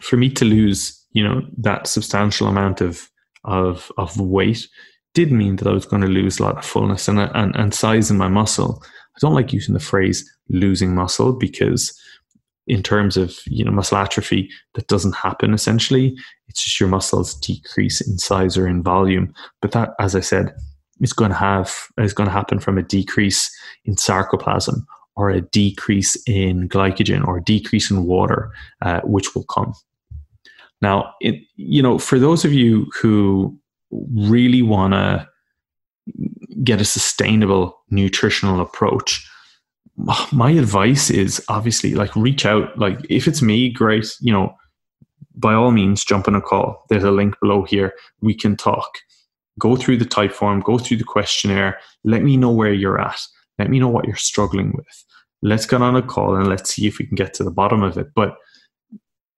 for 0.00 0.16
me 0.16 0.30
to 0.30 0.44
lose, 0.44 1.02
you 1.12 1.22
know, 1.22 1.42
that 1.58 1.86
substantial 1.86 2.48
amount 2.48 2.80
of, 2.80 3.10
of, 3.44 3.90
of 3.98 4.18
weight 4.18 4.66
did 5.14 5.32
mean 5.32 5.56
that 5.56 5.68
I 5.68 5.72
was 5.72 5.86
going 5.86 6.02
to 6.02 6.08
lose 6.08 6.38
a 6.38 6.42
lot 6.42 6.58
of 6.58 6.64
fullness 6.64 7.08
and, 7.08 7.18
and, 7.18 7.54
and 7.56 7.74
size 7.74 8.10
in 8.10 8.18
my 8.18 8.28
muscle. 8.28 8.82
I 8.84 9.18
don't 9.20 9.34
like 9.34 9.52
using 9.52 9.72
the 9.72 9.80
phrase 9.80 10.30
losing 10.50 10.94
muscle 10.94 11.32
because 11.32 11.98
in 12.66 12.82
terms 12.82 13.16
of 13.16 13.38
you 13.46 13.64
know 13.64 13.70
muscle 13.70 13.98
atrophy 13.98 14.50
that 14.74 14.88
doesn't 14.88 15.14
happen 15.14 15.54
essentially. 15.54 16.16
It's 16.48 16.64
just 16.64 16.80
your 16.80 16.88
muscles 16.88 17.34
decrease 17.34 18.00
in 18.00 18.18
size 18.18 18.56
or 18.56 18.66
in 18.66 18.82
volume. 18.82 19.32
But 19.60 19.72
that 19.72 19.90
as 20.00 20.14
i 20.14 20.20
said 20.20 20.54
is 21.00 21.12
going 21.12 21.30
to 21.30 21.36
have 21.36 21.86
is 21.98 22.12
going 22.12 22.28
to 22.28 22.32
happen 22.32 22.58
from 22.58 22.78
a 22.78 22.82
decrease 22.82 23.50
in 23.84 23.96
sarcoplasm 23.96 24.84
or 25.14 25.30
a 25.30 25.40
decrease 25.40 26.16
in 26.26 26.68
glycogen 26.68 27.26
or 27.26 27.38
a 27.38 27.44
decrease 27.44 27.90
in 27.90 28.04
water 28.04 28.50
uh, 28.82 29.00
which 29.02 29.34
will 29.34 29.44
come. 29.44 29.72
Now 30.82 31.14
it, 31.20 31.40
you 31.56 31.82
know 31.82 31.98
for 31.98 32.18
those 32.18 32.44
of 32.44 32.52
you 32.52 32.86
who 33.00 33.58
really 34.14 34.62
want 34.62 34.94
to 34.94 35.28
get 36.62 36.80
a 36.80 36.84
sustainable 36.84 37.78
nutritional 37.90 38.60
approach 38.60 39.28
my 39.96 40.50
advice 40.50 41.10
is 41.10 41.42
obviously 41.48 41.94
like 41.94 42.14
reach 42.14 42.44
out. 42.44 42.78
Like 42.78 42.98
if 43.08 43.26
it's 43.26 43.42
me, 43.42 43.70
great. 43.70 44.14
You 44.20 44.32
know, 44.32 44.54
by 45.34 45.54
all 45.54 45.70
means, 45.70 46.04
jump 46.04 46.28
on 46.28 46.34
a 46.34 46.40
call. 46.40 46.84
There's 46.88 47.04
a 47.04 47.10
link 47.10 47.34
below 47.40 47.64
here. 47.64 47.92
We 48.20 48.34
can 48.34 48.56
talk. 48.56 48.98
Go 49.58 49.76
through 49.76 49.96
the 49.96 50.04
type 50.04 50.32
form. 50.32 50.60
go 50.60 50.78
through 50.78 50.98
the 50.98 51.04
questionnaire. 51.04 51.78
Let 52.04 52.22
me 52.22 52.36
know 52.36 52.50
where 52.50 52.72
you're 52.72 53.00
at. 53.00 53.20
Let 53.58 53.70
me 53.70 53.78
know 53.78 53.88
what 53.88 54.06
you're 54.06 54.16
struggling 54.16 54.72
with. 54.76 55.04
Let's 55.42 55.66
get 55.66 55.80
on 55.80 55.96
a 55.96 56.02
call 56.02 56.36
and 56.36 56.48
let's 56.48 56.74
see 56.74 56.86
if 56.86 56.98
we 56.98 57.06
can 57.06 57.14
get 57.14 57.32
to 57.34 57.44
the 57.44 57.50
bottom 57.50 57.82
of 57.82 57.96
it. 57.96 58.08
But 58.14 58.36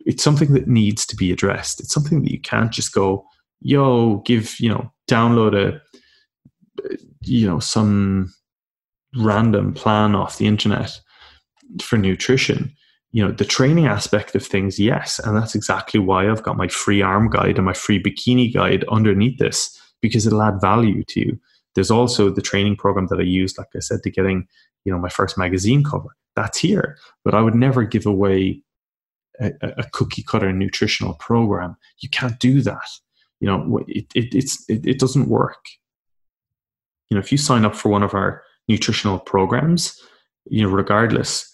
it's 0.00 0.24
something 0.24 0.54
that 0.54 0.66
needs 0.66 1.06
to 1.06 1.16
be 1.16 1.30
addressed. 1.30 1.80
It's 1.80 1.92
something 1.92 2.22
that 2.22 2.32
you 2.32 2.40
can't 2.40 2.72
just 2.72 2.92
go, 2.92 3.26
yo, 3.60 4.16
give, 4.18 4.58
you 4.58 4.70
know, 4.70 4.92
download 5.08 5.54
a, 5.54 5.80
you 7.22 7.46
know, 7.46 7.58
some 7.58 8.32
random 9.16 9.72
plan 9.72 10.14
off 10.14 10.38
the 10.38 10.46
internet 10.46 11.00
for 11.80 11.96
nutrition 11.96 12.74
you 13.10 13.24
know 13.24 13.32
the 13.32 13.44
training 13.44 13.86
aspect 13.86 14.34
of 14.34 14.44
things 14.44 14.78
yes. 14.78 15.18
And 15.18 15.36
that's 15.36 15.54
exactly 15.54 16.00
why 16.00 16.30
i've 16.30 16.42
got 16.42 16.56
my 16.56 16.68
free 16.68 17.02
arm 17.02 17.30
guide 17.30 17.56
and 17.56 17.64
my 17.64 17.72
free 17.72 18.02
bikini 18.02 18.52
guide 18.52 18.84
underneath 18.90 19.38
this 19.38 19.78
because 20.00 20.26
it'll 20.26 20.42
add 20.42 20.60
value 20.60 21.02
to 21.08 21.20
you. 21.20 21.40
There's 21.74 21.90
also 21.90 22.30
the 22.30 22.42
training 22.42 22.76
program 22.76 23.06
that 23.08 23.18
i 23.18 23.22
used 23.22 23.58
like 23.58 23.68
i 23.74 23.80
said 23.80 24.02
to 24.02 24.10
getting 24.10 24.46
you 24.84 24.92
know 24.92 24.98
my 24.98 25.08
first 25.08 25.38
magazine 25.38 25.84
cover. 25.84 26.08
That's 26.36 26.58
here. 26.58 26.98
But 27.24 27.34
i 27.34 27.40
would 27.40 27.54
never 27.54 27.84
give 27.84 28.06
away 28.06 28.62
a, 29.40 29.52
a 29.62 29.84
cookie 29.92 30.22
cutter 30.22 30.52
nutritional 30.52 31.14
program. 31.14 31.76
You 32.00 32.08
can't 32.10 32.38
do 32.40 32.60
that. 32.62 32.88
You 33.40 33.48
know 33.48 33.84
it, 33.88 34.06
it, 34.14 34.34
it, 34.34 34.86
it 34.86 34.98
doesn't 34.98 35.28
work. 35.28 35.64
You 37.08 37.14
know 37.14 37.20
if 37.20 37.32
you 37.32 37.38
sign 37.38 37.64
up 37.64 37.74
for 37.74 37.88
one 37.88 38.02
of 38.02 38.12
our 38.12 38.42
nutritional 38.68 39.18
programs, 39.18 39.98
you 40.46 40.62
know, 40.62 40.70
regardless, 40.70 41.48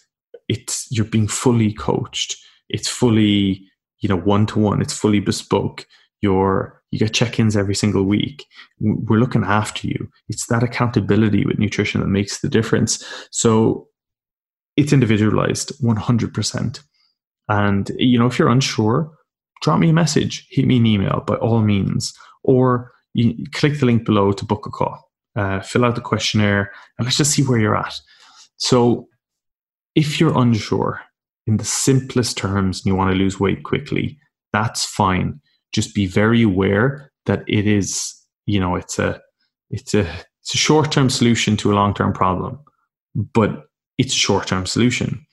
it's 0.49 0.87
you're 0.91 1.05
being 1.05 1.29
fully 1.29 1.73
coached. 1.73 2.37
It's 2.69 2.89
fully, 2.89 3.67
you 4.01 4.09
know, 4.09 4.19
one 4.19 4.47
to 4.47 4.59
one. 4.59 4.83
It's 4.83 4.97
fully 4.97 5.21
bespoke. 5.21 5.87
You're 6.21 6.83
you 6.91 6.99
get 6.99 7.13
check-ins 7.13 7.57
every 7.57 7.75
single 7.75 8.05
week. 8.05 8.47
We're 8.79 9.19
looking 9.19 9.43
after 9.43 9.89
you. 9.89 10.09
It's 10.29 10.47
that 10.47 10.63
accountability 10.63 11.45
with 11.45 11.59
nutrition 11.59 12.01
that 12.01 12.07
makes 12.07 12.41
the 12.41 12.49
difference. 12.49 13.05
So 13.33 13.89
it's 14.77 14.93
individualized 14.93 15.73
100%. 15.83 16.81
And 17.49 17.91
you 17.99 18.17
know, 18.17 18.27
if 18.27 18.39
you're 18.39 18.49
unsure, 18.49 19.11
drop 19.61 19.81
me 19.81 19.91
a 19.91 19.93
message, 19.93 20.47
hit 20.51 20.67
me 20.67 20.77
an 20.77 20.87
email 20.87 21.25
by 21.27 21.35
all 21.37 21.63
means, 21.63 22.15
or 22.45 22.93
you 23.13 23.45
click 23.53 23.81
the 23.81 23.87
link 23.87 24.05
below 24.05 24.33
to 24.33 24.45
book 24.45 24.67
a 24.67 24.71
call 24.71 25.11
uh, 25.37 25.61
fill 25.61 25.85
out 25.85 25.95
the 25.95 26.01
questionnaire, 26.01 26.73
and 26.99 27.07
let's 27.07 27.17
just 27.17 27.33
see 27.33 27.43
where 27.43 27.59
you're 27.59 27.77
at. 27.77 27.99
So, 28.57 29.09
if 29.95 30.21
you're 30.21 30.37
unsure, 30.39 31.01
in 31.47 31.57
the 31.59 31.65
simplest 31.65 32.37
terms, 32.37 32.79
and 32.81 32.87
you 32.87 32.95
want 32.95 33.11
to 33.11 33.17
lose 33.17 33.39
weight 33.39 33.63
quickly, 33.65 34.19
that's 34.53 34.85
fine. 34.85 35.41
Just 35.73 35.95
be 35.95 36.07
very 36.07 36.43
aware 36.43 37.11
that 37.27 37.45
it 37.47 37.67
is, 37.67 38.15
you 38.47 38.61
know, 38.61 38.77
it's 38.77 38.99
a, 38.99 39.21
it's 39.71 39.95
a, 39.95 40.09
it's 40.43 40.55
a 40.55 40.59
short-term 40.59 41.11
solution 41.11 41.57
to 41.59 41.73
a 41.73 41.75
long-term 41.75 42.13
problem, 42.13 42.59
but 43.15 43.65
it's 43.99 44.15
a 44.15 44.19
short-term 44.19 44.67
solution. 44.67 45.25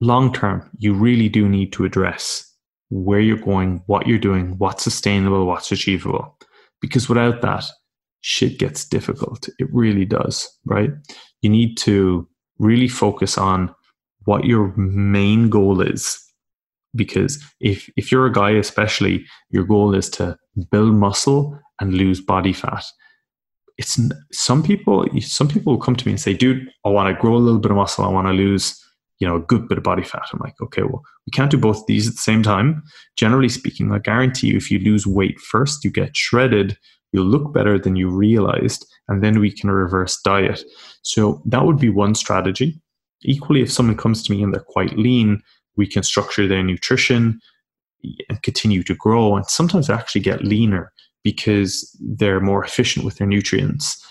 Long-term, 0.00 0.70
you 0.78 0.94
really 0.94 1.28
do 1.28 1.48
need 1.48 1.72
to 1.72 1.84
address 1.84 2.50
where 2.90 3.20
you're 3.20 3.36
going, 3.36 3.82
what 3.86 4.06
you're 4.06 4.18
doing, 4.18 4.56
what's 4.58 4.84
sustainable, 4.84 5.46
what's 5.46 5.72
achievable, 5.72 6.38
because 6.80 7.08
without 7.08 7.42
that, 7.42 7.64
shit 8.20 8.58
gets 8.58 8.84
difficult. 8.84 9.48
It 9.58 9.68
really 9.72 10.04
does, 10.04 10.48
right? 10.64 10.90
You 11.42 11.50
need 11.50 11.76
to 11.78 12.28
really 12.58 12.88
focus 12.88 13.38
on 13.38 13.74
what 14.24 14.44
your 14.44 14.74
main 14.76 15.48
goal 15.48 15.80
is. 15.80 16.18
Because 16.94 17.42
if, 17.60 17.90
if 17.96 18.10
you're 18.10 18.26
a 18.26 18.32
guy, 18.32 18.50
especially, 18.50 19.24
your 19.50 19.64
goal 19.64 19.94
is 19.94 20.08
to 20.10 20.36
build 20.70 20.94
muscle 20.94 21.58
and 21.80 21.94
lose 21.94 22.20
body 22.20 22.52
fat. 22.52 22.84
It's 23.78 24.00
some 24.32 24.62
people. 24.62 25.06
Some 25.20 25.48
people 25.48 25.74
will 25.74 25.80
come 25.80 25.96
to 25.96 26.06
me 26.06 26.12
and 26.12 26.20
say, 26.20 26.32
"Dude, 26.32 26.66
I 26.86 26.88
want 26.88 27.14
to 27.14 27.20
grow 27.20 27.36
a 27.36 27.38
little 27.38 27.60
bit 27.60 27.70
of 27.70 27.76
muscle. 27.76 28.04
I 28.04 28.08
want 28.08 28.26
to 28.26 28.32
lose, 28.32 28.74
you 29.18 29.28
know, 29.28 29.36
a 29.36 29.40
good 29.40 29.68
bit 29.68 29.76
of 29.76 29.84
body 29.84 30.02
fat." 30.02 30.22
I'm 30.32 30.40
like, 30.42 30.58
"Okay, 30.62 30.82
well, 30.82 31.02
we 31.26 31.30
can't 31.32 31.50
do 31.50 31.58
both 31.58 31.80
of 31.80 31.86
these 31.86 32.08
at 32.08 32.14
the 32.14 32.20
same 32.20 32.42
time." 32.42 32.82
Generally 33.18 33.50
speaking, 33.50 33.92
I 33.92 33.98
guarantee 33.98 34.46
you, 34.46 34.56
if 34.56 34.70
you 34.70 34.78
lose 34.78 35.06
weight 35.06 35.38
first, 35.38 35.84
you 35.84 35.90
get 35.90 36.16
shredded 36.16 36.78
you'll 37.12 37.26
look 37.26 37.52
better 37.52 37.78
than 37.78 37.96
you 37.96 38.08
realized, 38.08 38.86
and 39.08 39.22
then 39.22 39.40
we 39.40 39.50
can 39.50 39.70
reverse 39.70 40.20
diet. 40.22 40.62
So 41.02 41.42
that 41.46 41.64
would 41.64 41.78
be 41.78 41.90
one 41.90 42.14
strategy. 42.14 42.80
Equally, 43.22 43.62
if 43.62 43.72
someone 43.72 43.96
comes 43.96 44.22
to 44.22 44.32
me 44.32 44.42
and 44.42 44.52
they're 44.52 44.60
quite 44.60 44.98
lean, 44.98 45.42
we 45.76 45.86
can 45.86 46.02
structure 46.02 46.46
their 46.46 46.62
nutrition 46.62 47.40
and 48.28 48.42
continue 48.42 48.82
to 48.82 48.94
grow. 48.94 49.36
And 49.36 49.46
sometimes 49.46 49.90
actually 49.90 50.20
get 50.20 50.44
leaner 50.44 50.92
because 51.24 51.96
they're 52.00 52.40
more 52.40 52.64
efficient 52.64 53.04
with 53.04 53.16
their 53.16 53.26
nutrients. 53.26 54.04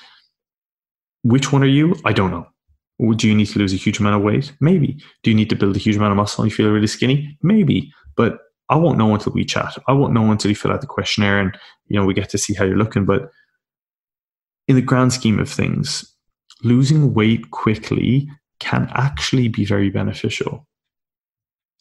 Which 1.24 1.52
one 1.52 1.64
are 1.64 1.68
you? 1.68 1.96
I 2.06 2.14
don't 2.14 2.32
know. 2.32 2.48
Do 3.16 3.28
you 3.28 3.36
need 3.36 3.48
to 3.48 3.60
lose 3.60 3.74
a 3.74 3.78
huge 3.78 4.00
amount 4.00 4.16
of 4.16 4.22
weight? 4.22 4.54
Maybe. 4.60 4.98
Do 5.24 5.30
you 5.32 5.36
need 5.36 5.50
to 5.50 5.56
build 5.56 5.76
a 5.76 5.80
huge 5.80 5.96
amount 5.96 6.12
of 6.12 6.18
muscle 6.18 6.44
and 6.44 6.52
you 6.52 6.56
feel 6.56 6.72
really 6.72 6.88
skinny? 6.88 7.38
Maybe. 7.42 7.92
But 8.16 8.40
I 8.70 8.76
won't 8.76 8.98
know 8.98 9.14
until 9.14 9.34
we 9.34 9.46
chat. 9.46 9.78
I 9.88 9.94
won't 9.94 10.14
know 10.14 10.32
until 10.32 10.50
you 10.50 10.56
fill 10.56 10.72
out 10.72 10.82
the 10.82 10.88
questionnaire 10.88 11.40
and 11.40 11.58
you 11.88 12.00
know 12.00 12.06
we 12.06 12.14
get 12.14 12.30
to 12.30 12.38
see 12.38 12.54
how 12.54 12.66
you're 12.66 12.78
looking. 12.78 13.06
But 13.06 13.30
in 14.68 14.76
the 14.76 14.82
grand 14.82 15.14
scheme 15.14 15.40
of 15.40 15.50
things, 15.50 16.04
losing 16.64 17.14
weight 17.14 17.52
quickly 17.52 18.28
can 18.60 18.90
actually 18.94 19.48
be 19.48 19.66
very 19.66 19.90
beneficial. 19.90 20.68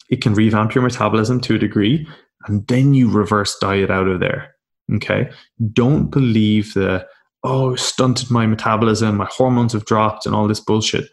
It 0.09 0.21
can 0.21 0.33
revamp 0.33 0.75
your 0.75 0.83
metabolism 0.83 1.41
to 1.41 1.55
a 1.55 1.59
degree, 1.59 2.07
and 2.47 2.67
then 2.67 2.93
you 2.93 3.09
reverse 3.09 3.57
diet 3.59 3.89
out 3.89 4.07
of 4.07 4.19
there. 4.19 4.53
Okay. 4.93 5.29
Don't 5.73 6.11
believe 6.11 6.73
the, 6.75 7.07
oh, 7.43 7.75
stunted 7.75 8.29
my 8.29 8.45
metabolism, 8.45 9.17
my 9.17 9.27
hormones 9.31 9.73
have 9.73 9.85
dropped, 9.85 10.25
and 10.25 10.35
all 10.35 10.47
this 10.47 10.59
bullshit. 10.59 11.09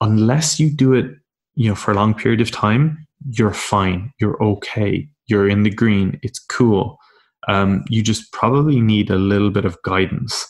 Unless 0.00 0.58
you 0.58 0.70
do 0.70 0.94
it, 0.94 1.06
you 1.54 1.68
know, 1.68 1.74
for 1.74 1.90
a 1.90 1.94
long 1.94 2.14
period 2.14 2.40
of 2.40 2.50
time, 2.50 3.06
you're 3.30 3.54
fine. 3.54 4.12
You're 4.20 4.42
okay. 4.42 5.08
You're 5.26 5.48
in 5.48 5.62
the 5.62 5.70
green. 5.70 6.18
It's 6.22 6.38
cool. 6.38 6.98
Um, 7.48 7.84
you 7.88 8.02
just 8.02 8.32
probably 8.32 8.80
need 8.80 9.10
a 9.10 9.16
little 9.16 9.50
bit 9.50 9.64
of 9.64 9.80
guidance. 9.82 10.46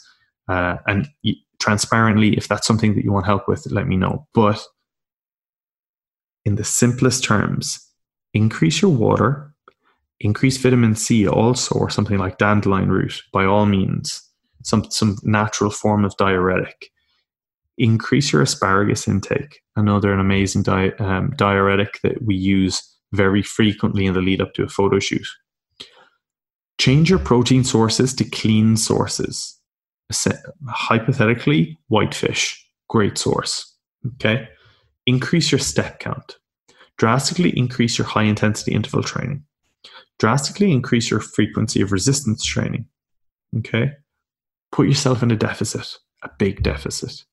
Uh, 0.48 0.76
and 0.86 1.08
transparently, 1.60 2.36
if 2.36 2.48
that's 2.48 2.66
something 2.66 2.94
that 2.94 3.04
you 3.04 3.12
want 3.12 3.26
help 3.26 3.48
with, 3.48 3.66
let 3.70 3.86
me 3.86 3.96
know. 3.96 4.26
But 4.34 4.62
in 6.44 6.56
the 6.56 6.64
simplest 6.64 7.24
terms, 7.24 7.78
increase 8.34 8.82
your 8.82 8.90
water, 8.90 9.54
increase 10.20 10.56
vitamin 10.56 10.94
C 10.94 11.26
also, 11.26 11.74
or 11.76 11.88
something 11.88 12.18
like 12.18 12.38
dandelion 12.38 12.90
root, 12.90 13.22
by 13.32 13.44
all 13.44 13.66
means, 13.66 14.22
some, 14.64 14.90
some 14.90 15.16
natural 15.22 15.70
form 15.70 16.04
of 16.04 16.16
diuretic. 16.16 16.90
Increase 17.78 18.32
your 18.32 18.42
asparagus 18.42 19.08
intake, 19.08 19.60
another 19.76 20.12
an 20.12 20.20
amazing 20.20 20.62
di- 20.62 20.92
um, 20.98 21.32
diuretic 21.36 22.00
that 22.02 22.22
we 22.22 22.34
use 22.34 22.82
very 23.12 23.42
frequently 23.42 24.06
in 24.06 24.14
the 24.14 24.20
lead 24.20 24.40
up 24.40 24.54
to 24.54 24.64
a 24.64 24.68
photo 24.68 24.98
shoot. 24.98 25.26
Change 26.78 27.10
your 27.10 27.18
protein 27.18 27.64
sources 27.64 28.14
to 28.14 28.24
clean 28.24 28.76
sources. 28.76 29.58
Hypothetically, 30.68 31.78
whitefish, 31.88 32.62
great 32.88 33.16
source. 33.16 33.74
Okay 34.06 34.48
increase 35.06 35.50
your 35.50 35.58
step 35.58 35.98
count, 35.98 36.36
drastically 36.96 37.50
increase 37.50 37.98
your 37.98 38.06
high 38.06 38.22
intensity 38.24 38.72
interval 38.72 39.02
training, 39.02 39.44
drastically 40.18 40.72
increase 40.72 41.10
your 41.10 41.20
frequency 41.20 41.80
of 41.80 41.92
resistance 41.92 42.44
training. 42.44 42.86
Okay? 43.58 43.92
Put 44.70 44.88
yourself 44.88 45.22
in 45.22 45.30
a 45.30 45.36
deficit, 45.36 45.98
a 46.22 46.30
big 46.38 46.62
deficit. 46.62 47.24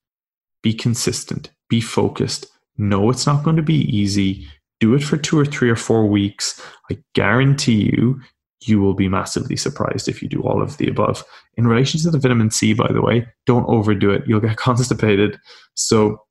Be 0.62 0.74
consistent, 0.74 1.52
be 1.70 1.82
focused. 1.82 2.48
No, 2.78 3.10
it's 3.10 3.26
not 3.26 3.44
going 3.44 3.56
to 3.56 3.62
be 3.62 3.82
easy. 3.96 4.48
Do 4.80 4.94
it 4.94 5.04
for 5.04 5.18
two 5.18 5.38
or 5.38 5.46
three 5.46 5.70
or 5.70 5.76
four 5.76 6.08
weeks. 6.08 6.62
I 6.90 6.98
guarantee 7.14 7.92
you, 7.94 8.22
you 8.62 8.80
will 8.80 8.94
be 8.94 9.08
massively 9.08 9.56
surprised 9.56 10.08
if 10.08 10.22
you 10.22 10.30
do 10.30 10.42
all 10.42 10.62
of 10.62 10.78
the 10.78 10.88
above. 10.88 11.24
In 11.56 11.68
relation 11.68 12.00
to 12.02 12.12
the 12.12 12.20
vitamin 12.20 12.52
C, 12.52 12.74
by 12.74 12.92
the 12.92 13.02
way, 13.02 13.28
don't 13.46 13.68
overdo 13.70 14.12
it. 14.12 14.24
You'll 14.28 14.40
get 14.40 14.58
constipated. 14.68 15.38
So 15.76 16.22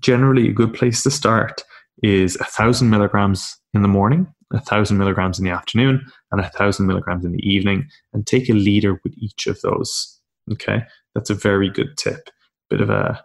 generally 0.00 0.48
a 0.48 0.52
good 0.52 0.74
place 0.74 1.02
to 1.02 1.10
start 1.10 1.62
is 2.02 2.36
a 2.36 2.44
thousand 2.44 2.90
milligrams 2.90 3.56
in 3.72 3.82
the 3.82 3.88
morning, 3.88 4.26
a 4.52 4.60
thousand 4.60 4.98
milligrams 4.98 5.38
in 5.38 5.44
the 5.44 5.50
afternoon, 5.50 6.04
and 6.32 6.40
a 6.40 6.50
thousand 6.50 6.86
milligrams 6.86 7.24
in 7.24 7.32
the 7.32 7.48
evening, 7.48 7.88
and 8.12 8.26
take 8.26 8.48
a 8.48 8.54
liter 8.54 9.00
with 9.04 9.14
each 9.16 9.46
of 9.46 9.60
those. 9.60 10.20
Okay, 10.52 10.82
that's 11.14 11.30
a 11.30 11.34
very 11.34 11.70
good 11.70 11.96
tip. 11.96 12.28
Bit 12.70 12.80
of 12.80 12.90
a 12.90 13.24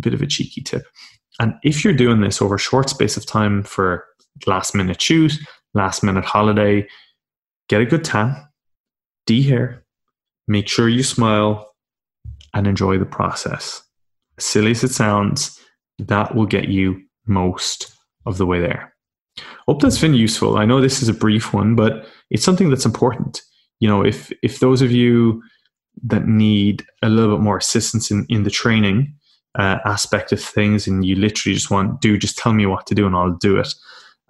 bit 0.00 0.14
of 0.14 0.22
a 0.22 0.26
cheeky 0.26 0.60
tip. 0.60 0.86
And 1.40 1.54
if 1.62 1.84
you're 1.84 1.94
doing 1.94 2.20
this 2.20 2.42
over 2.42 2.56
a 2.56 2.58
short 2.60 2.90
space 2.90 3.16
of 3.16 3.26
time 3.26 3.62
for 3.62 4.04
last 4.46 4.74
minute 4.74 5.00
shoot, 5.00 5.32
last 5.74 6.02
minute 6.02 6.24
holiday, 6.24 6.86
get 7.68 7.80
a 7.80 7.86
good 7.86 8.04
tan, 8.04 8.36
de-hair, 9.26 9.84
make 10.46 10.68
sure 10.68 10.88
you 10.88 11.02
smile, 11.02 11.74
and 12.54 12.66
enjoy 12.66 12.98
the 12.98 13.04
process. 13.04 13.82
As 14.38 14.44
silly 14.44 14.70
as 14.70 14.82
it 14.82 14.90
sounds, 14.90 15.60
that 15.98 16.34
will 16.34 16.46
get 16.46 16.68
you 16.68 17.02
most 17.26 17.92
of 18.26 18.38
the 18.38 18.46
way 18.46 18.60
there. 18.60 18.94
Hope 19.66 19.82
that's 19.82 20.00
been 20.00 20.14
useful. 20.14 20.56
I 20.56 20.64
know 20.64 20.80
this 20.80 21.02
is 21.02 21.08
a 21.08 21.14
brief 21.14 21.52
one, 21.52 21.76
but 21.76 22.06
it's 22.30 22.44
something 22.44 22.70
that's 22.70 22.86
important. 22.86 23.42
You 23.80 23.88
know, 23.88 24.04
if 24.04 24.32
if 24.42 24.58
those 24.58 24.82
of 24.82 24.90
you 24.90 25.42
that 26.04 26.26
need 26.26 26.84
a 27.02 27.08
little 27.08 27.36
bit 27.36 27.42
more 27.42 27.56
assistance 27.56 28.10
in, 28.10 28.26
in 28.28 28.44
the 28.44 28.50
training 28.50 29.14
uh, 29.58 29.78
aspect 29.84 30.32
of 30.32 30.40
things 30.40 30.86
and 30.86 31.04
you 31.04 31.16
literally 31.16 31.54
just 31.54 31.70
want 31.70 32.00
do 32.00 32.18
just 32.18 32.36
tell 32.36 32.52
me 32.52 32.66
what 32.66 32.86
to 32.86 32.94
do 32.94 33.06
and 33.06 33.16
I'll 33.16 33.36
do 33.36 33.58
it. 33.58 33.74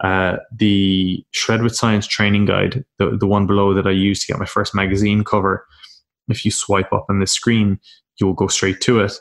Uh, 0.01 0.37
the 0.57 1.25
Shred 1.33 1.63
with 1.63 1.75
Science 1.75 2.07
training 2.07 2.47
guide, 2.47 2.85
the, 2.99 3.17
the 3.17 3.27
one 3.27 3.47
below 3.47 3.75
that 3.75 3.87
I 3.87 3.91
used 3.91 4.23
to 4.23 4.33
get 4.33 4.39
my 4.39 4.47
first 4.47 4.75
magazine 4.75 5.25
cover, 5.25 5.67
if 6.29 6.45
you 6.45 6.51
swipe 6.51 6.93
up 6.93 7.07
on 7.09 7.19
the 7.19 7.27
screen, 7.27 7.81
you'll 8.21 8.35
go 8.35 8.47
straight 8.47 8.81
to 8.83 9.01
it. 9.01 9.13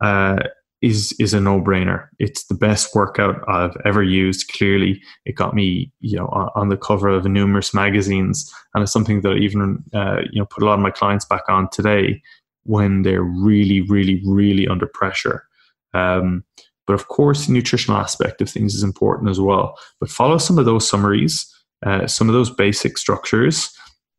Uh, 0.00 0.38
is 0.82 1.12
is 1.18 1.32
a 1.32 1.40
no 1.40 1.60
brainer. 1.60 2.08
It's 2.18 2.44
the 2.44 2.54
best 2.54 2.94
workout 2.94 3.42
I've 3.48 3.76
ever 3.86 4.02
used. 4.02 4.52
Clearly, 4.52 5.00
it 5.24 5.32
got 5.32 5.54
me 5.54 5.90
you 6.00 6.18
know 6.18 6.26
on, 6.54 6.68
the 6.68 6.76
cover 6.76 7.08
of 7.08 7.24
numerous 7.24 7.72
magazines, 7.72 8.52
and 8.74 8.82
it's 8.82 8.92
something 8.92 9.22
that 9.22 9.32
I 9.32 9.36
even 9.36 9.82
uh, 9.94 10.20
you 10.30 10.40
know 10.40 10.46
put 10.46 10.62
a 10.62 10.66
lot 10.66 10.74
of 10.74 10.80
my 10.80 10.90
clients 10.90 11.24
back 11.24 11.42
on 11.48 11.70
today 11.70 12.20
when 12.64 13.02
they're 13.02 13.22
really, 13.22 13.80
really, 13.82 14.22
really 14.26 14.66
under 14.66 14.86
pressure. 14.86 15.44
Um, 15.92 16.44
but 16.86 16.94
of 16.94 17.08
course, 17.08 17.46
the 17.46 17.52
nutritional 17.52 18.00
aspect 18.00 18.42
of 18.42 18.50
things 18.50 18.74
is 18.74 18.82
important 18.82 19.30
as 19.30 19.40
well. 19.40 19.78
But 20.00 20.10
follow 20.10 20.38
some 20.38 20.58
of 20.58 20.66
those 20.66 20.88
summaries, 20.88 21.46
uh, 21.84 22.06
some 22.06 22.28
of 22.28 22.34
those 22.34 22.50
basic 22.50 22.98
structures. 22.98 23.70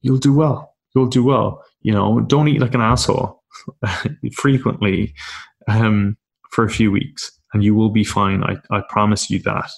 You'll 0.02 0.18
do 0.18 0.34
well. 0.34 0.74
You'll 0.96 1.08
do 1.08 1.24
well. 1.24 1.64
You 1.82 1.94
know, 1.94 2.22
don't 2.22 2.48
eat 2.48 2.62
like 2.62 2.74
an 2.74 2.82
asshole 2.82 3.44
frequently. 4.34 5.14
Um, 5.68 6.18
for 6.56 6.64
a 6.64 6.70
few 6.70 6.90
weeks 6.90 7.38
and 7.54 7.64
you 7.64 7.76
will 7.76 7.90
be 7.90 8.04
fine. 8.06 8.44
I, 8.44 8.56
I 8.72 8.82
promise 8.88 9.30
you 9.30 9.40
that. 9.40 9.70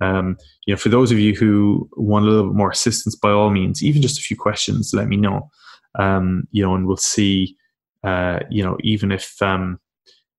Um, 0.00 0.36
you 0.66 0.74
know, 0.74 0.78
for 0.78 0.88
those 0.88 1.12
of 1.12 1.18
you 1.18 1.34
who 1.34 1.88
want 1.96 2.24
a 2.24 2.28
little 2.28 2.48
bit 2.48 2.56
more 2.56 2.70
assistance, 2.70 3.14
by 3.14 3.30
all 3.30 3.50
means, 3.50 3.82
even 3.82 4.02
just 4.02 4.18
a 4.18 4.22
few 4.22 4.36
questions, 4.36 4.92
let 4.94 5.06
me 5.06 5.16
know. 5.16 5.50
Um, 5.98 6.44
you 6.50 6.62
know, 6.62 6.74
and 6.74 6.86
we'll 6.86 6.96
see. 6.96 7.56
Uh, 8.04 8.40
you 8.50 8.62
know, 8.62 8.76
even 8.82 9.10
if 9.10 9.40
um, 9.40 9.80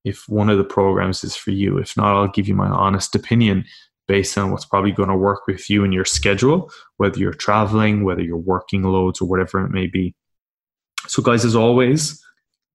if 0.03 0.29
one 0.29 0.49
of 0.49 0.57
the 0.57 0.63
programs 0.63 1.23
is 1.23 1.35
for 1.35 1.51
you, 1.51 1.77
if 1.77 1.97
not, 1.97 2.15
I'll 2.15 2.27
give 2.27 2.47
you 2.47 2.55
my 2.55 2.67
honest 2.67 3.15
opinion 3.15 3.65
based 4.07 4.37
on 4.37 4.51
what's 4.51 4.65
probably 4.65 4.91
going 4.91 5.09
to 5.09 5.15
work 5.15 5.47
with 5.47 5.67
you 5.69 5.83
and 5.83 5.93
your 5.93 6.05
schedule, 6.05 6.71
whether 6.97 7.17
you're 7.17 7.33
traveling, 7.33 8.03
whether 8.03 8.21
you're 8.21 8.37
working 8.37 8.83
loads, 8.83 9.19
or 9.19 9.27
whatever 9.27 9.65
it 9.65 9.71
may 9.71 9.87
be. 9.87 10.13
So, 11.07 11.23
guys, 11.23 11.43
as 11.43 11.55
always, 11.55 12.23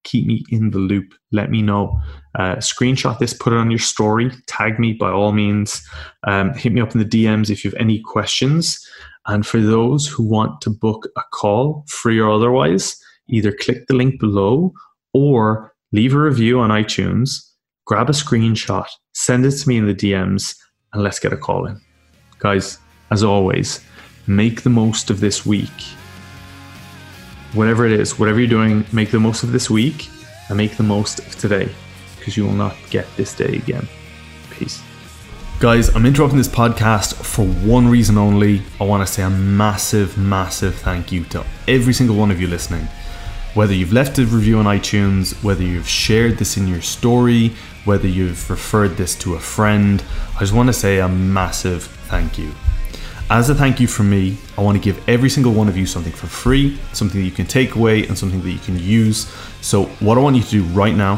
keep 0.04 0.26
me 0.26 0.44
in 0.50 0.70
the 0.70 0.78
loop. 0.78 1.14
Let 1.32 1.50
me 1.50 1.62
know. 1.62 2.00
Uh, 2.34 2.56
screenshot 2.56 3.18
this, 3.18 3.32
put 3.32 3.52
it 3.52 3.58
on 3.58 3.70
your 3.70 3.78
story, 3.78 4.30
tag 4.46 4.78
me 4.78 4.92
by 4.92 5.10
all 5.10 5.32
means. 5.32 5.82
Um, 6.26 6.54
hit 6.54 6.72
me 6.72 6.80
up 6.80 6.94
in 6.94 6.98
the 6.98 7.04
DMs 7.04 7.50
if 7.50 7.64
you 7.64 7.70
have 7.70 7.80
any 7.80 8.00
questions. 8.00 8.84
And 9.26 9.46
for 9.46 9.60
those 9.60 10.06
who 10.06 10.22
want 10.22 10.60
to 10.62 10.70
book 10.70 11.08
a 11.16 11.22
call, 11.32 11.84
free 11.88 12.18
or 12.18 12.30
otherwise, 12.30 12.96
either 13.30 13.52
click 13.52 13.86
the 13.86 13.94
link 13.94 14.20
below 14.20 14.72
or 15.14 15.72
leave 15.92 16.14
a 16.14 16.18
review 16.18 16.60
on 16.60 16.70
iTunes, 16.70 17.42
grab 17.86 18.08
a 18.08 18.12
screenshot, 18.12 18.86
send 19.14 19.44
it 19.46 19.52
to 19.52 19.68
me 19.68 19.78
in 19.78 19.86
the 19.86 19.94
DMs, 19.94 20.56
and 20.92 21.02
let's 21.02 21.18
get 21.18 21.32
a 21.32 21.36
call 21.36 21.66
in. 21.66 21.80
Guys, 22.38 22.78
as 23.10 23.22
always, 23.22 23.84
make 24.26 24.62
the 24.62 24.70
most 24.70 25.10
of 25.10 25.20
this 25.20 25.44
week 25.46 25.70
whatever 27.54 27.86
it 27.86 27.92
is, 27.92 28.18
whatever 28.18 28.38
you're 28.38 28.48
doing, 28.48 28.84
make 28.92 29.10
the 29.10 29.20
most 29.20 29.42
of 29.42 29.52
this 29.52 29.68
week 29.68 30.08
and 30.48 30.56
make 30.56 30.76
the 30.76 30.82
most 30.82 31.18
of 31.20 31.36
today 31.36 31.68
because 32.18 32.36
you 32.36 32.44
will 32.44 32.52
not 32.52 32.76
get 32.90 33.06
this 33.16 33.34
day 33.34 33.56
again. 33.56 33.88
Peace. 34.50 34.82
Guys, 35.58 35.94
I'm 35.94 36.06
interrupting 36.06 36.38
this 36.38 36.48
podcast 36.48 37.14
for 37.14 37.44
one 37.44 37.88
reason 37.88 38.16
only. 38.16 38.62
I 38.80 38.84
want 38.84 39.06
to 39.06 39.12
say 39.12 39.22
a 39.22 39.30
massive, 39.30 40.16
massive 40.16 40.74
thank 40.76 41.12
you 41.12 41.24
to 41.24 41.44
every 41.68 41.92
single 41.92 42.16
one 42.16 42.30
of 42.30 42.40
you 42.40 42.46
listening. 42.46 42.88
Whether 43.54 43.74
you've 43.74 43.92
left 43.92 44.16
a 44.20 44.24
review 44.24 44.58
on 44.58 44.66
iTunes, 44.66 45.42
whether 45.42 45.64
you've 45.64 45.88
shared 45.88 46.38
this 46.38 46.56
in 46.56 46.68
your 46.68 46.80
story, 46.80 47.48
whether 47.84 48.06
you've 48.06 48.48
referred 48.48 48.96
this 48.96 49.16
to 49.16 49.34
a 49.34 49.40
friend, 49.40 50.04
I 50.36 50.40
just 50.40 50.52
want 50.52 50.68
to 50.68 50.72
say 50.72 51.00
a 51.00 51.08
massive 51.08 51.82
thank 51.82 52.38
you. 52.38 52.52
as 53.28 53.50
a 53.50 53.54
thank 53.54 53.80
you 53.80 53.88
from 53.88 54.08
me, 54.08 54.36
I 54.56 54.60
want 54.60 54.76
to 54.76 54.82
give 54.82 55.02
every 55.08 55.28
single 55.28 55.52
one 55.52 55.68
of 55.68 55.76
you 55.76 55.84
something 55.84 56.12
for 56.12 56.28
free, 56.28 56.78
something 56.92 57.20
that 57.20 57.26
you 57.26 57.32
can 57.32 57.46
take 57.46 57.74
away, 57.74 58.06
and 58.06 58.16
something 58.16 58.40
that 58.40 58.50
you 58.50 58.58
can 58.60 58.78
use. 58.78 59.28
So, 59.62 59.86
what 59.98 60.16
I 60.16 60.20
want 60.20 60.36
you 60.36 60.42
to 60.42 60.50
do 60.50 60.62
right 60.66 60.94
now, 60.94 61.16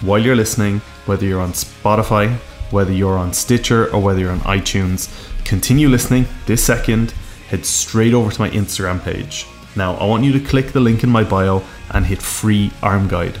while 0.00 0.18
you're 0.18 0.36
listening, 0.36 0.80
whether 1.04 1.26
you're 1.26 1.42
on 1.42 1.52
Spotify, 1.52 2.34
whether 2.70 2.92
you're 2.92 3.18
on 3.18 3.34
Stitcher, 3.34 3.92
or 3.94 4.00
whether 4.00 4.20
you're 4.20 4.32
on 4.32 4.40
iTunes, 4.40 5.10
continue 5.44 5.88
listening 5.88 6.26
this 6.46 6.64
second, 6.64 7.10
head 7.48 7.66
straight 7.66 8.14
over 8.14 8.30
to 8.30 8.40
my 8.40 8.48
Instagram 8.50 9.02
page. 9.02 9.46
Now, 9.76 9.94
I 9.96 10.06
want 10.06 10.24
you 10.24 10.32
to 10.32 10.40
click 10.40 10.72
the 10.72 10.80
link 10.80 11.04
in 11.04 11.10
my 11.10 11.24
bio 11.24 11.62
and 11.90 12.04
hit 12.04 12.22
free 12.22 12.70
arm 12.82 13.08
guide. 13.08 13.40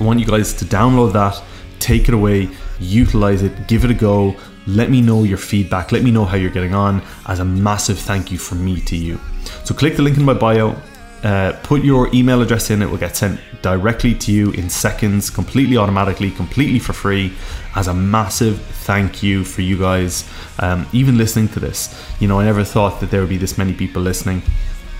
I 0.00 0.04
want 0.04 0.20
you 0.20 0.26
guys 0.26 0.52
to 0.54 0.64
download 0.64 1.12
that, 1.12 1.42
take 1.78 2.08
it 2.08 2.14
away, 2.14 2.48
utilize 2.78 3.42
it, 3.42 3.68
give 3.68 3.84
it 3.84 3.90
a 3.90 3.94
go 3.94 4.36
let 4.66 4.90
me 4.90 5.00
know 5.00 5.22
your 5.22 5.38
feedback. 5.38 5.92
Let 5.92 6.02
me 6.02 6.10
know 6.10 6.24
how 6.24 6.36
you're 6.36 6.50
getting 6.50 6.74
on 6.74 7.02
as 7.26 7.38
a 7.38 7.44
massive 7.44 7.98
thank 7.98 8.30
you 8.30 8.38
from 8.38 8.64
me 8.64 8.80
to 8.82 8.96
you. 8.96 9.20
So 9.64 9.74
click 9.74 9.96
the 9.96 10.02
link 10.02 10.16
in 10.16 10.24
my 10.24 10.34
bio. 10.34 10.76
Uh, 11.22 11.58
put 11.62 11.82
your 11.82 12.14
email 12.14 12.42
address 12.42 12.70
in, 12.70 12.82
it 12.82 12.90
will 12.90 12.98
get 12.98 13.16
sent 13.16 13.40
directly 13.62 14.14
to 14.14 14.30
you 14.30 14.52
in 14.52 14.68
seconds, 14.68 15.28
completely 15.30 15.76
automatically, 15.76 16.30
completely 16.30 16.78
for 16.78 16.92
free, 16.92 17.32
as 17.74 17.88
a 17.88 17.94
massive 17.94 18.60
thank 18.60 19.22
you 19.22 19.42
for 19.42 19.62
you 19.62 19.76
guys 19.76 20.30
um, 20.60 20.86
even 20.92 21.16
listening 21.18 21.48
to 21.48 21.58
this. 21.58 22.06
You 22.20 22.28
know, 22.28 22.38
I 22.38 22.44
never 22.44 22.62
thought 22.62 23.00
that 23.00 23.10
there 23.10 23.20
would 23.20 23.30
be 23.30 23.38
this 23.38 23.58
many 23.58 23.72
people 23.72 24.02
listening. 24.02 24.42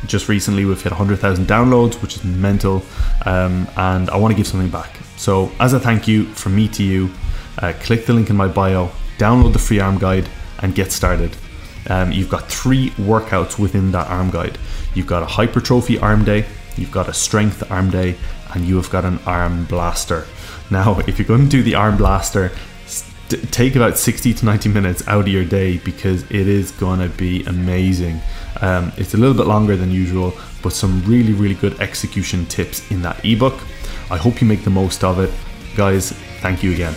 Just 0.07 0.29
recently, 0.29 0.65
we've 0.65 0.81
hit 0.81 0.93
100,000 0.93 1.47
downloads, 1.47 2.01
which 2.01 2.17
is 2.17 2.25
mental, 2.25 2.83
um, 3.25 3.67
and 3.77 4.09
I 4.11 4.17
want 4.17 4.33
to 4.33 4.37
give 4.37 4.47
something 4.47 4.71
back. 4.71 4.97
So, 5.17 5.51
as 5.59 5.73
a 5.73 5.81
thank 5.81 6.07
you 6.07 6.27
from 6.35 6.55
me 6.55 6.69
to 6.69 6.83
you, 6.83 7.11
uh, 7.59 7.73
click 7.81 8.07
the 8.07 8.13
link 8.13 8.31
in 8.31 8.37
my 8.37 8.49
bio, 8.49 8.91
download 9.19 9.53
the 9.53 9.59
free 9.59 9.81
arm 9.81 9.99
guide 9.99 10.29
and 10.61 10.75
get 10.75 10.93
started. 10.93 11.37
Um, 11.89 12.13
you've 12.13 12.29
got 12.29 12.49
three 12.49 12.91
workouts 12.91 13.59
within 13.59 13.93
that 13.93 14.09
arm 14.09 14.31
guide. 14.31 14.59
You've 14.95 15.07
got 15.07 15.23
a 15.23 15.27
hypertrophy 15.27 15.99
arm 15.99 16.25
day, 16.25 16.47
you've 16.77 16.93
got 16.93 17.09
a 17.09 17.15
strength 17.15 17.69
arm 17.71 17.91
day, 17.91 18.17
and 18.55 18.65
you 18.65 18.77
have 18.77 18.91
got 18.91 19.05
an 19.05 19.19
arm 19.27 19.65
blaster. 19.65 20.27
Now, 20.71 20.99
if 21.07 21.19
you're 21.19 21.29
going 21.29 21.45
to 21.45 21.49
do 21.49 21.63
the 21.63 21.75
arm 21.75 21.97
blaster, 21.97 22.53
st- 23.29 23.53
take 23.53 23.77
about 23.77 23.99
60 23.99 24.35
to 24.35 24.45
90 24.45 24.69
minutes 24.69 25.07
out 25.09 25.23
of 25.23 25.29
your 25.29 25.45
day 25.45 25.79
because 25.79 26.23
it 26.25 26.49
is 26.49 26.71
going 26.73 27.01
to 27.01 27.09
be 27.17 27.45
amazing. 27.45 28.21
Um, 28.61 28.93
it's 28.97 29.15
a 29.15 29.17
little 29.17 29.37
bit 29.37 29.47
longer 29.47 29.77
than 29.77 29.91
usual, 29.91 30.33
but 30.63 30.73
some 30.73 31.03
really, 31.05 31.33
really 31.33 31.55
good 31.55 31.81
execution 31.81 32.47
tips 32.47 32.89
in 32.91 33.03
that 33.03 33.25
ebook. 33.25 33.61
I 34.11 34.17
hope 34.17 34.41
you 34.41 34.47
make 34.47 34.65
the 34.65 34.71
most 34.71 35.05
of 35.05 35.21
it. 35.21 35.31
Guys, 35.77 36.13
thank 36.41 36.63
you 36.63 36.73
again. 36.73 36.95